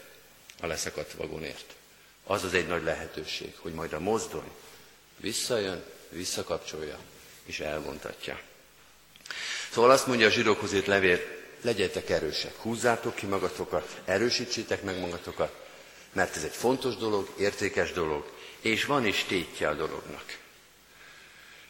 a 0.61 0.67
leszakadt 0.67 1.13
vagonért. 1.13 1.75
Az 2.25 2.45
az 2.45 2.55
egy 2.55 2.67
nagy 2.67 2.83
lehetőség, 2.83 3.55
hogy 3.59 3.73
majd 3.73 3.93
a 3.93 4.01
mozdony 4.01 4.51
Visszajön, 5.17 5.85
visszakapcsolja, 6.09 6.99
és 7.45 7.61
elvontatja. 7.61 8.41
Szóval 9.71 9.91
azt 9.91 10.07
mondja 10.07 10.27
a 10.27 10.31
zsidókhoz 10.31 10.73
írt 10.73 10.87
levél, 10.87 11.21
legyetek 11.63 12.11
erősek, 12.11 12.57
húzzátok 12.57 13.15
ki 13.15 13.27
magatokat, 13.27 14.01
erősítsétek 14.05 14.83
meg 14.83 15.01
magatokat, 15.01 15.67
mert 16.13 16.37
ez 16.37 16.45
egy 16.45 16.55
fontos 16.55 16.97
dolog, 16.97 17.29
értékes 17.39 17.93
dolog, 17.93 18.25
és 18.61 18.85
van 18.85 19.07
is 19.07 19.25
tétje 19.29 19.69
a 19.69 19.75
dolognak. 19.75 20.25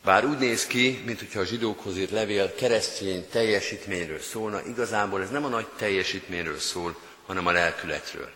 Bár 0.05 0.25
úgy 0.25 0.39
néz 0.39 0.67
ki, 0.67 1.03
mintha 1.05 1.41
a 1.41 1.45
zsidókhoz 1.45 1.97
írt 1.97 2.11
levél 2.11 2.55
keresztény 2.55 3.29
teljesítményről 3.29 4.21
szólna, 4.21 4.67
igazából 4.67 5.23
ez 5.23 5.31
nem 5.31 5.45
a 5.45 5.49
nagy 5.49 5.67
teljesítményről 5.67 6.59
szól, 6.59 6.97
hanem 7.27 7.47
a 7.47 7.51
lelkületről. 7.51 8.31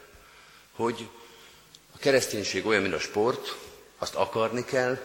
Hogy 0.72 1.08
a 1.94 1.98
kereszténység 1.98 2.66
olyan, 2.66 2.82
mint 2.82 2.94
a 2.94 2.98
sport, 2.98 3.56
azt 3.98 4.14
akarni 4.14 4.64
kell, 4.64 4.98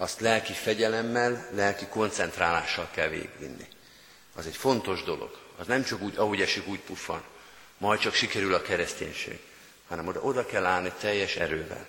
azt 0.00 0.20
lelki 0.20 0.52
fegyelemmel, 0.52 1.48
lelki 1.54 1.86
koncentrálással 1.86 2.90
kell 2.94 3.08
végigvinni. 3.08 3.66
az 4.34 4.46
egy 4.46 4.56
fontos 4.56 5.02
dolog. 5.02 5.38
Az 5.56 5.66
nem 5.66 5.84
csak 5.84 6.02
úgy, 6.02 6.16
ahogy 6.16 6.40
esik, 6.40 6.68
úgy 6.68 6.78
puffan. 6.78 7.22
Majd 7.78 8.00
csak 8.00 8.14
sikerül 8.14 8.54
a 8.54 8.62
kereszténység. 8.62 9.38
Hanem 9.88 10.06
oda, 10.06 10.20
oda 10.20 10.46
kell 10.46 10.64
állni 10.64 10.92
teljes 11.00 11.36
erővel. 11.36 11.86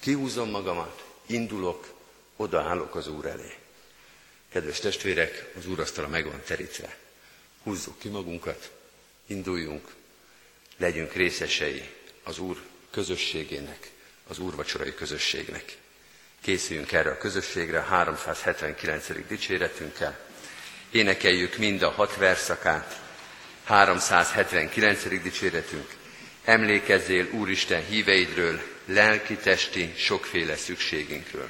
Kihúzom 0.00 0.50
magamat, 0.50 1.04
indulok, 1.26 1.92
odaállok 2.36 2.94
az 2.94 3.08
Úr 3.08 3.26
elé. 3.26 3.54
Kedves 4.52 4.78
testvérek, 4.78 5.52
az 5.56 5.66
úrasztala 5.66 6.08
meg 6.08 6.24
van 6.24 6.42
terítve. 6.46 6.96
Húzzuk 7.62 7.98
ki 7.98 8.08
magunkat, 8.08 8.70
induljunk, 9.26 9.94
legyünk 10.76 11.12
részesei 11.12 11.90
az 12.22 12.38
Úr 12.38 12.62
közösségének, 12.90 13.90
az 14.26 14.38
úrvacsorai 14.38 14.94
közösségnek. 14.94 15.82
Készüljünk 16.44 16.92
erre 16.92 17.10
a 17.10 17.18
közösségre 17.18 17.78
a 17.78 17.82
379. 17.82 19.06
dicséretünkkel. 19.28 20.18
Énekeljük 20.90 21.56
mind 21.56 21.82
a 21.82 21.90
hat 21.90 22.16
verszakát, 22.16 23.00
379. 23.64 25.22
dicséretünk. 25.22 25.86
Emlékezzél 26.44 27.28
Úristen 27.30 27.84
híveidről, 27.84 28.60
lelki-testi 28.86 29.92
sokféle 29.96 30.56
szükségünkről. 30.56 31.48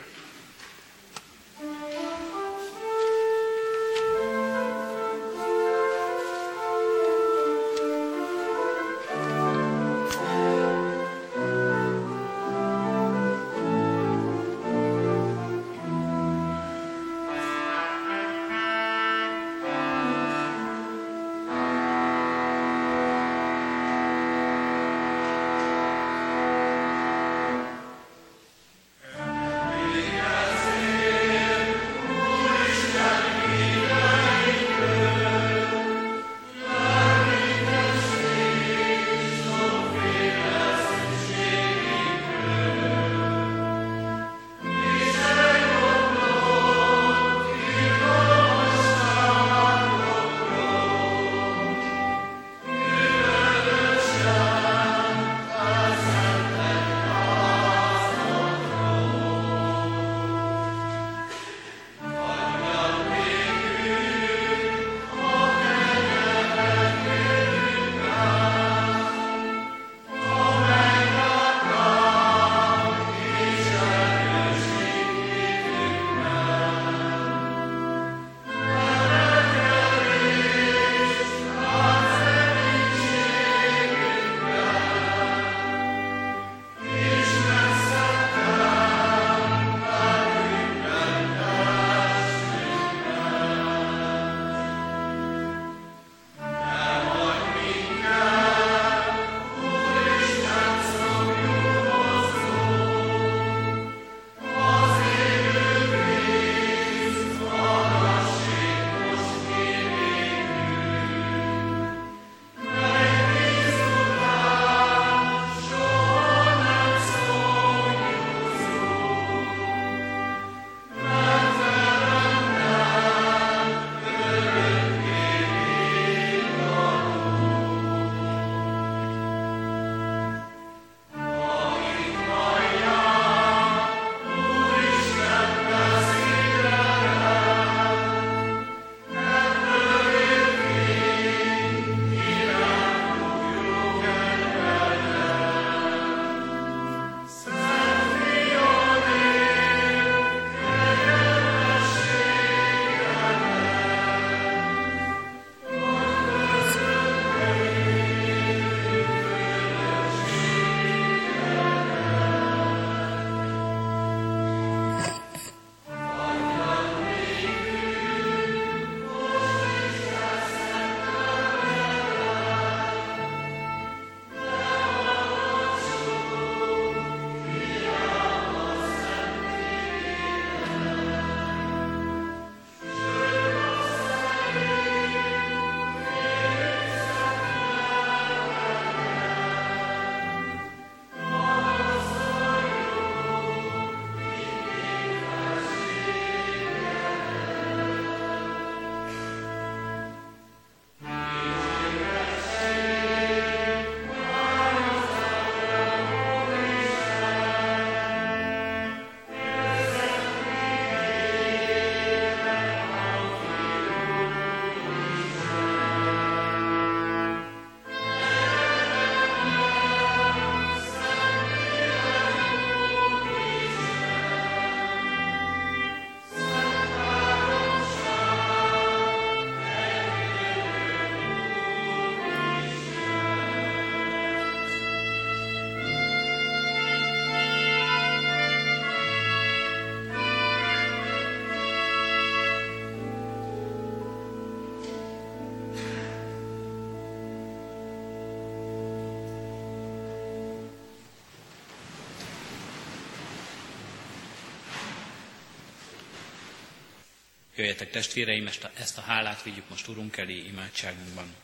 Jöjjetek 257.57 257.91
testvéreim, 257.91 258.49
ezt 258.75 258.99
a 258.99 259.01
hálát 259.01 259.43
vigyük 259.43 259.69
most 259.69 259.89
Urunk 259.89 260.17
elé 260.17 260.37
imádságunkban. 260.37 261.35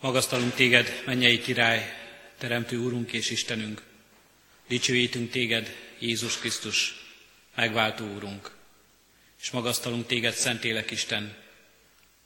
Magasztalunk 0.00 0.54
téged, 0.54 1.02
mennyei 1.06 1.40
király, 1.40 1.92
teremtő 2.38 2.78
Úrunk 2.78 3.12
és 3.12 3.30
Istenünk. 3.30 3.82
Dicsőítünk 4.68 5.30
téged, 5.30 5.76
Jézus 5.98 6.38
Krisztus, 6.38 6.94
megváltó 7.54 8.14
Úrunk. 8.14 8.50
És 9.40 9.50
magasztalunk 9.50 10.06
téged, 10.06 10.34
Szentélek 10.34 10.90
Isten, 10.90 11.36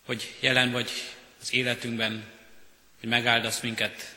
hogy 0.05 0.35
jelen 0.41 0.73
vagy 0.73 0.91
az 1.41 1.53
életünkben, 1.53 2.25
hogy 3.01 3.09
megáldasz 3.09 3.61
minket, 3.61 4.17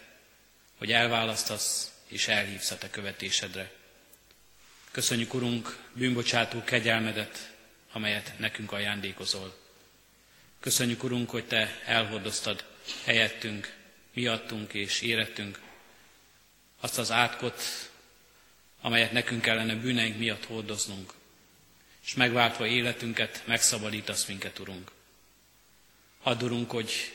hogy 0.77 0.91
elválasztasz 0.91 1.92
és 2.13 2.27
elhívsz 2.27 2.71
a 2.71 2.77
te 2.77 2.89
követésedre. 2.89 3.71
Köszönjük, 4.91 5.33
Urunk, 5.33 5.77
bűnbocsátó 5.93 6.63
kegyelmedet, 6.63 7.53
amelyet 7.91 8.33
nekünk 8.39 8.71
ajándékozol. 8.71 9.57
Köszönjük, 10.59 11.03
Urunk, 11.03 11.29
hogy 11.29 11.45
Te 11.45 11.81
elhordoztad 11.85 12.65
helyettünk, 13.03 13.75
miattunk 14.13 14.73
és 14.73 15.01
érettünk 15.01 15.59
azt 16.79 16.97
az 16.97 17.11
átkot, 17.11 17.61
amelyet 18.81 19.11
nekünk 19.11 19.41
kellene 19.41 19.75
bűneink 19.75 20.17
miatt 20.17 20.45
hordoznunk, 20.45 21.13
és 22.05 22.13
megváltva 22.13 22.65
életünket, 22.65 23.43
megszabadítasz 23.45 24.25
minket, 24.25 24.59
Urunk. 24.59 24.91
Add, 26.21 26.43
Urunk, 26.43 26.71
hogy 26.71 27.13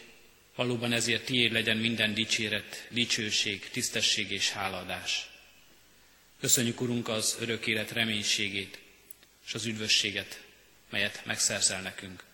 valóban 0.59 0.93
ezért 0.93 1.25
tiéd 1.25 1.53
legyen 1.53 1.77
minden 1.77 2.15
dicséret, 2.15 2.87
dicsőség, 2.91 3.69
tisztesség 3.71 4.31
és 4.31 4.51
háladás. 4.51 5.31
Köszönjük, 6.41 6.81
Urunk, 6.81 7.09
az 7.09 7.37
örök 7.41 7.67
élet 7.67 7.91
reménységét 7.93 8.79
és 9.47 9.55
az 9.55 9.65
üdvösséget, 9.65 10.43
melyet 10.91 11.23
megszerzel 11.25 11.81
nekünk. 11.81 12.25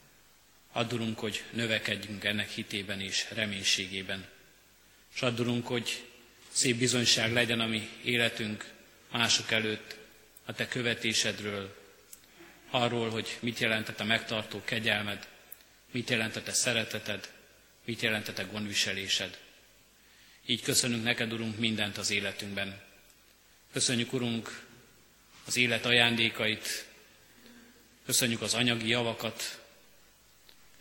Addurunk, 0.72 1.18
hogy 1.18 1.42
növekedjünk 1.50 2.24
ennek 2.24 2.50
hitében 2.50 3.00
és 3.00 3.26
reménységében. 3.34 4.26
És 5.14 5.22
addurunk, 5.22 5.66
hogy 5.66 6.04
szép 6.52 6.76
bizonyság 6.76 7.32
legyen 7.32 7.60
a 7.60 7.66
mi 7.66 7.88
életünk 8.04 8.70
mások 9.10 9.50
előtt 9.50 9.96
a 10.44 10.52
Te 10.52 10.68
követésedről, 10.68 11.76
arról, 12.70 13.10
hogy 13.10 13.36
mit 13.40 13.58
jelentett 13.58 14.00
a 14.00 14.04
megtartó 14.04 14.62
kegyelmed, 14.64 15.28
mit 15.90 16.10
jelentett 16.10 16.48
a 16.48 16.52
szereteted, 16.52 17.32
mit 17.84 18.00
jelentett 18.00 18.38
a 18.38 18.46
gondviselésed. 18.46 19.38
Így 20.46 20.62
köszönünk 20.62 21.02
neked, 21.02 21.32
Urunk, 21.32 21.58
mindent 21.58 21.98
az 21.98 22.10
életünkben. 22.10 22.80
Köszönjük, 23.72 24.12
Urunk, 24.12 24.66
az 25.46 25.56
élet 25.56 25.86
ajándékait, 25.86 26.86
köszönjük 28.06 28.40
az 28.40 28.54
anyagi 28.54 28.88
javakat, 28.88 29.64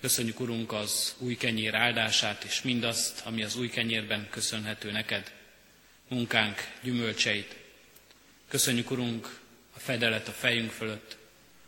Köszönjük, 0.03 0.39
Urunk, 0.39 0.71
az 0.71 1.15
új 1.17 1.35
kenyér 1.35 1.75
áldását, 1.75 2.43
és 2.43 2.61
mindazt, 2.61 3.21
ami 3.25 3.43
az 3.43 3.55
új 3.55 3.69
kenyérben 3.69 4.29
köszönhető 4.29 4.91
neked, 4.91 5.31
munkánk 6.07 6.71
gyümölcseit. 6.81 7.55
Köszönjük, 8.47 8.91
Urunk, 8.91 9.39
a 9.75 9.79
fedelet 9.79 10.27
a 10.27 10.31
fejünk 10.31 10.71
fölött, 10.71 11.17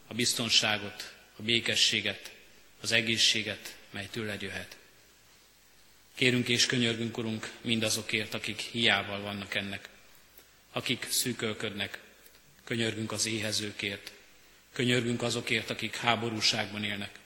a 0.07 0.13
biztonságot, 0.13 1.13
a 1.35 1.41
békességet, 1.41 2.31
az 2.81 2.91
egészséget, 2.91 3.75
mely 3.89 4.07
tőled 4.11 4.41
jöhet. 4.41 4.77
Kérünk 6.15 6.47
és 6.47 6.65
könyörgünk, 6.65 7.17
Urunk, 7.17 7.51
mindazokért, 7.61 8.33
akik 8.33 8.59
hiával 8.59 9.21
vannak 9.21 9.55
ennek, 9.55 9.89
akik 10.71 11.07
szűkölködnek, 11.09 11.99
könyörgünk 12.63 13.11
az 13.11 13.25
éhezőkért, 13.25 14.11
könyörgünk 14.73 15.21
azokért, 15.21 15.69
akik 15.69 15.95
háborúságban 15.95 16.83
élnek, 16.83 17.19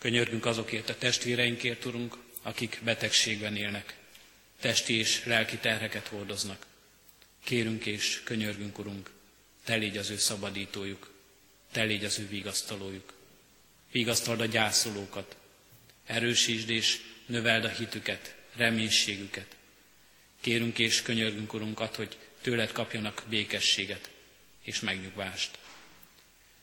Könyörgünk 0.00 0.46
azokért 0.46 0.88
a 0.88 0.96
testvéreinkért, 0.98 1.84
Urunk, 1.84 2.16
akik 2.42 2.80
betegségben 2.84 3.56
élnek, 3.56 3.94
testi 4.60 4.98
és 4.98 5.24
lelki 5.24 5.56
terheket 5.56 6.06
hordoznak. 6.06 6.66
Kérünk 7.44 7.86
és 7.86 8.20
könyörgünk, 8.24 8.78
Urunk, 8.78 9.10
te 9.64 9.74
légy 9.74 9.96
az 9.96 10.10
ő 10.10 10.16
szabadítójuk, 10.16 11.10
te 11.72 11.82
légy 11.82 12.04
az 12.04 12.18
ő 12.18 12.28
vigasztalójuk. 12.28 13.12
Vigasztald 13.92 14.40
a 14.40 14.46
gyászolókat, 14.46 15.36
erősítsd 16.10 16.70
és 16.70 16.98
növeld 17.26 17.64
a 17.64 17.68
hitüket, 17.68 18.34
reménységüket. 18.56 19.56
Kérünk 20.40 20.78
és 20.78 21.02
könyörgünk, 21.02 21.54
Urunk, 21.54 21.80
ad, 21.80 21.94
hogy 21.94 22.16
tőled 22.40 22.72
kapjanak 22.72 23.22
békességet 23.28 24.10
és 24.62 24.80
megnyugvást. 24.80 25.58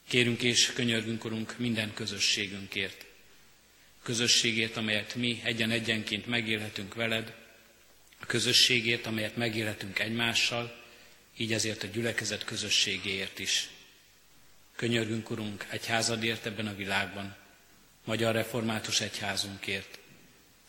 Kérünk 0.08 0.42
és 0.42 0.74
könyörgünk, 0.74 1.26
Urunk, 1.26 1.58
minden 1.58 1.94
közösségünkért, 1.94 3.06
közösségét, 4.04 4.78
amelyet 4.78 5.16
mi 5.16 5.42
egyen-egyenként 5.44 6.26
megélhetünk 6.26 6.94
veled, 6.94 7.36
a 8.20 8.26
közösségét, 8.26 9.06
amelyet 9.06 9.36
megélhetünk 9.36 10.00
egymással, 10.00 10.84
így 11.38 11.54
ezért 11.54 11.84
a 11.84 11.88
gyülekezet 11.88 12.44
közösségéért 12.44 13.40
is. 13.40 13.70
Könyörgünk, 14.76 15.30
Urunk, 15.30 15.66
egyházadért 15.70 16.46
ebben 16.46 16.68
a 16.68 16.76
világban, 16.76 17.36
Magyar 18.08 18.34
Református 18.34 19.02
Egyházunkért, 19.02 20.00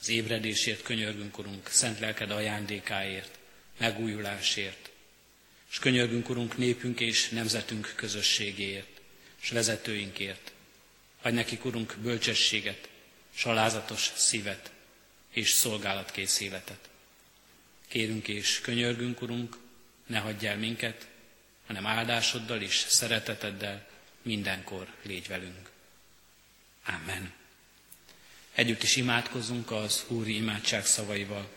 az 0.01 0.09
ébredésért 0.09 0.83
könyörgünk, 0.83 1.39
Urunk, 1.39 1.69
szent 1.69 1.99
lelked 1.99 2.31
ajándékáért, 2.31 3.39
megújulásért, 3.77 4.91
és 5.71 5.79
könyörgünk, 5.79 6.29
Urunk, 6.29 6.57
népünk 6.57 7.01
és 7.01 7.29
nemzetünk 7.29 7.93
közösségéért, 7.97 9.01
és 9.41 9.51
vezetőinkért. 9.51 10.53
Adj 11.23 11.35
nekik, 11.35 11.65
Urunk, 11.65 11.97
bölcsességet, 12.03 12.89
salázatos 13.35 14.13
szívet 14.15 14.71
és 15.33 15.51
szolgálatkész 15.51 16.41
életet. 16.41 16.89
Kérünk 17.89 18.29
és 18.29 18.61
könyörgünk, 18.61 19.23
Urunk, 19.23 19.57
ne 20.07 20.19
hagyj 20.19 20.47
el 20.47 20.57
minket, 20.57 21.07
hanem 21.67 21.87
áldásoddal 21.87 22.63
és 22.63 22.75
szereteteddel 22.89 23.89
mindenkor 24.23 24.87
légy 25.03 25.29
velünk. 25.29 25.77
Amen. 26.89 27.33
Együtt 28.55 28.83
is 28.83 28.97
imádkozunk 28.97 29.71
az 29.71 30.05
Úri 30.09 30.37
imádság 30.37 30.87
szavaival. 30.87 31.49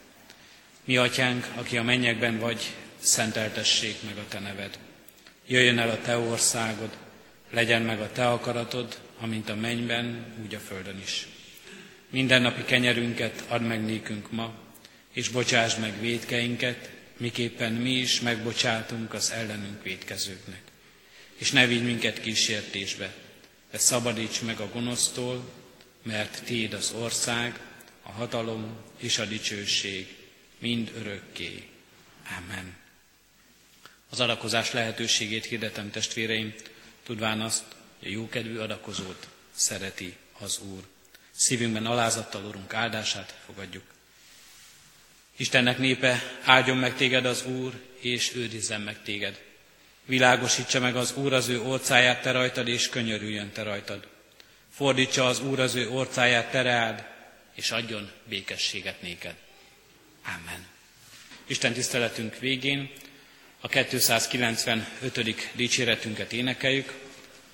Mi 0.84 0.98
atyánk, 0.98 1.48
aki 1.56 1.78
a 1.78 1.84
mennyekben 1.84 2.40
vagy, 2.40 2.74
szenteltessék 3.00 3.96
meg 4.04 4.18
a 4.18 4.28
te 4.28 4.40
neved. 4.40 4.80
Jöjjön 5.48 5.80
el 5.80 5.90
a 5.90 6.02
te 6.02 6.18
országod, 6.18 6.98
legyen 7.50 7.82
meg 7.82 8.02
a 8.02 8.12
te 8.12 8.30
akaratod, 8.30 9.00
amint 9.20 9.50
a 9.50 9.56
mennyben, 9.56 10.36
úgy 10.44 10.56
a 10.56 10.60
földön 10.60 11.00
is. 11.00 11.28
Mindennapi 12.10 12.64
kenyerünket 12.64 13.44
add 13.48 13.62
meg 13.62 13.86
nékünk 13.86 14.32
ma, 14.32 14.54
és 15.14 15.30
bocsásd 15.30 15.80
meg 15.80 16.00
védkeinket, 16.00 16.90
miképpen 17.18 17.74
mi 17.74 17.92
is 17.92 18.20
megbocsátunk 18.20 19.14
az 19.14 19.32
ellenünk 19.32 19.84
védkezőknek. 19.84 20.62
És 21.36 21.52
ne 21.52 21.66
vigy 21.66 21.84
minket 21.84 22.22
kísértésbe, 22.22 23.14
de 23.72 23.78
szabadíts 23.78 24.42
meg 24.42 24.60
a 24.60 24.70
gonosztól, 24.70 25.50
mert 26.04 26.44
Téd 26.44 26.74
az 26.74 26.92
ország, 26.92 27.60
a 28.02 28.12
hatalom 28.12 28.76
és 28.98 29.18
a 29.18 29.26
dicsőség 29.26 30.16
mind 30.60 30.92
örökké. 30.96 31.68
Amen. 32.38 32.76
Az 34.10 34.20
adakozás 34.20 34.72
lehetőségét 34.72 35.46
hirdetem 35.46 35.92
testvéreim, 35.92 36.54
tudván 37.04 37.42
azt, 37.42 37.64
hogy 38.00 38.08
a 38.08 38.12
jókedvű 38.12 38.58
adakozót 38.58 39.28
szereti 39.52 40.18
az 40.40 40.60
Úr. 40.60 40.88
Szívünkben 41.32 41.86
alázattal, 41.86 42.46
Urunk, 42.46 42.74
áldását 42.74 43.36
fogadjuk. 43.46 43.84
Istennek 45.36 45.78
népe, 45.78 46.40
áldjon 46.44 46.78
meg 46.78 46.96
téged 46.96 47.26
az 47.26 47.46
Úr, 47.46 47.74
és 48.00 48.36
őrizzen 48.36 48.82
meg 48.82 49.04
téged. 49.04 49.51
Világosítsa 50.06 50.80
meg 50.80 50.96
az 50.96 51.14
Úr 51.16 51.34
az 51.34 51.48
ő 51.48 51.62
orcáját 51.62 52.22
te 52.22 52.32
rajtad, 52.32 52.68
és 52.68 52.90
könyörüljön 52.90 53.52
te 53.52 53.64
rajtad. 53.64 54.08
Fordítsa 54.74 55.26
az 55.26 55.40
Úr 55.40 55.60
az 55.60 55.76
ő 55.76 55.90
orcáját 55.90 56.52
te 56.52 56.62
reád, 56.62 57.06
és 57.56 57.72
adjon 57.72 58.12
békességet 58.24 59.02
néked. 59.02 59.36
Amen. 60.26 60.66
Isten 61.48 61.74
tiszteletünk 61.74 62.40
végén 62.40 62.92
a 63.60 63.68
295. 63.68 65.52
dicséretünket 65.54 66.34
énekeljük. 66.34 66.94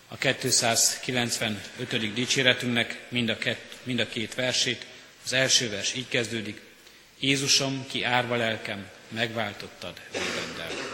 A 0.07 0.17
295. 0.17 2.13
dicséretünknek 2.13 2.99
mind 3.09 3.29
a, 3.29 3.37
kett, 3.37 3.75
mind 3.83 3.99
a 3.99 4.07
két 4.07 4.35
versét. 4.35 4.85
Az 5.25 5.33
első 5.33 5.69
vers 5.69 5.95
így 5.95 6.07
kezdődik. 6.07 6.61
Jézusom, 7.19 7.85
ki 7.87 8.03
árva 8.03 8.35
lelkem, 8.35 8.87
megváltottad 9.09 10.01
végre. 10.11 10.86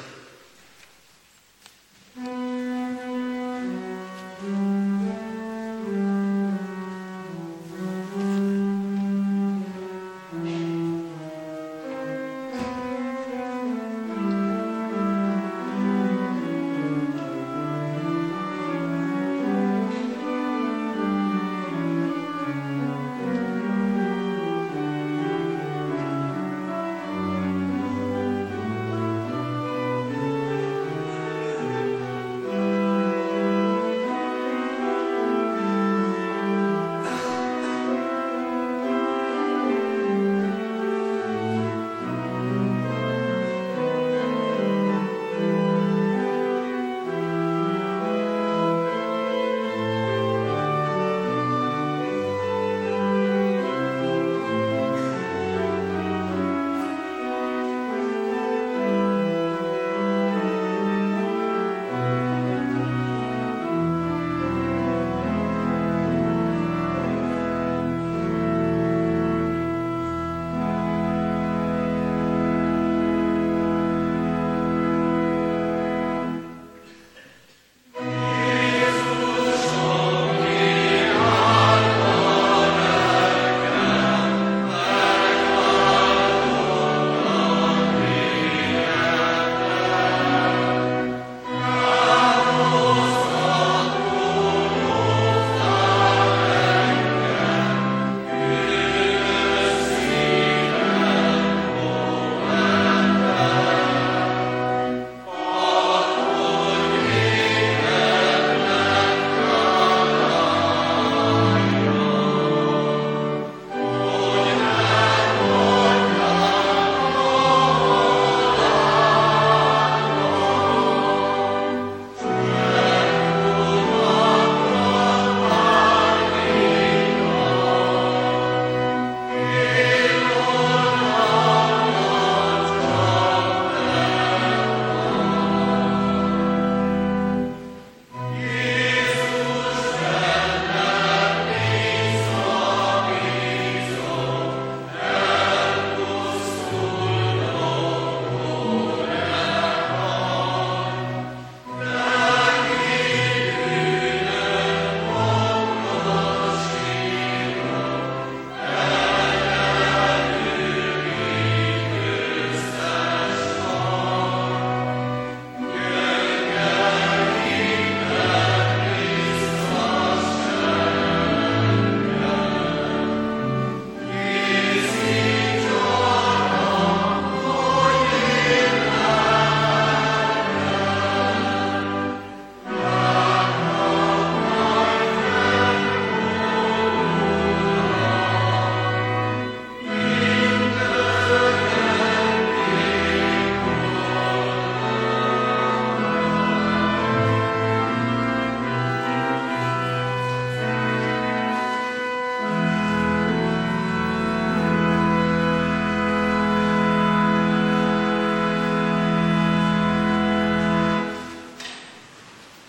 Mm-hmm. 2.18 2.43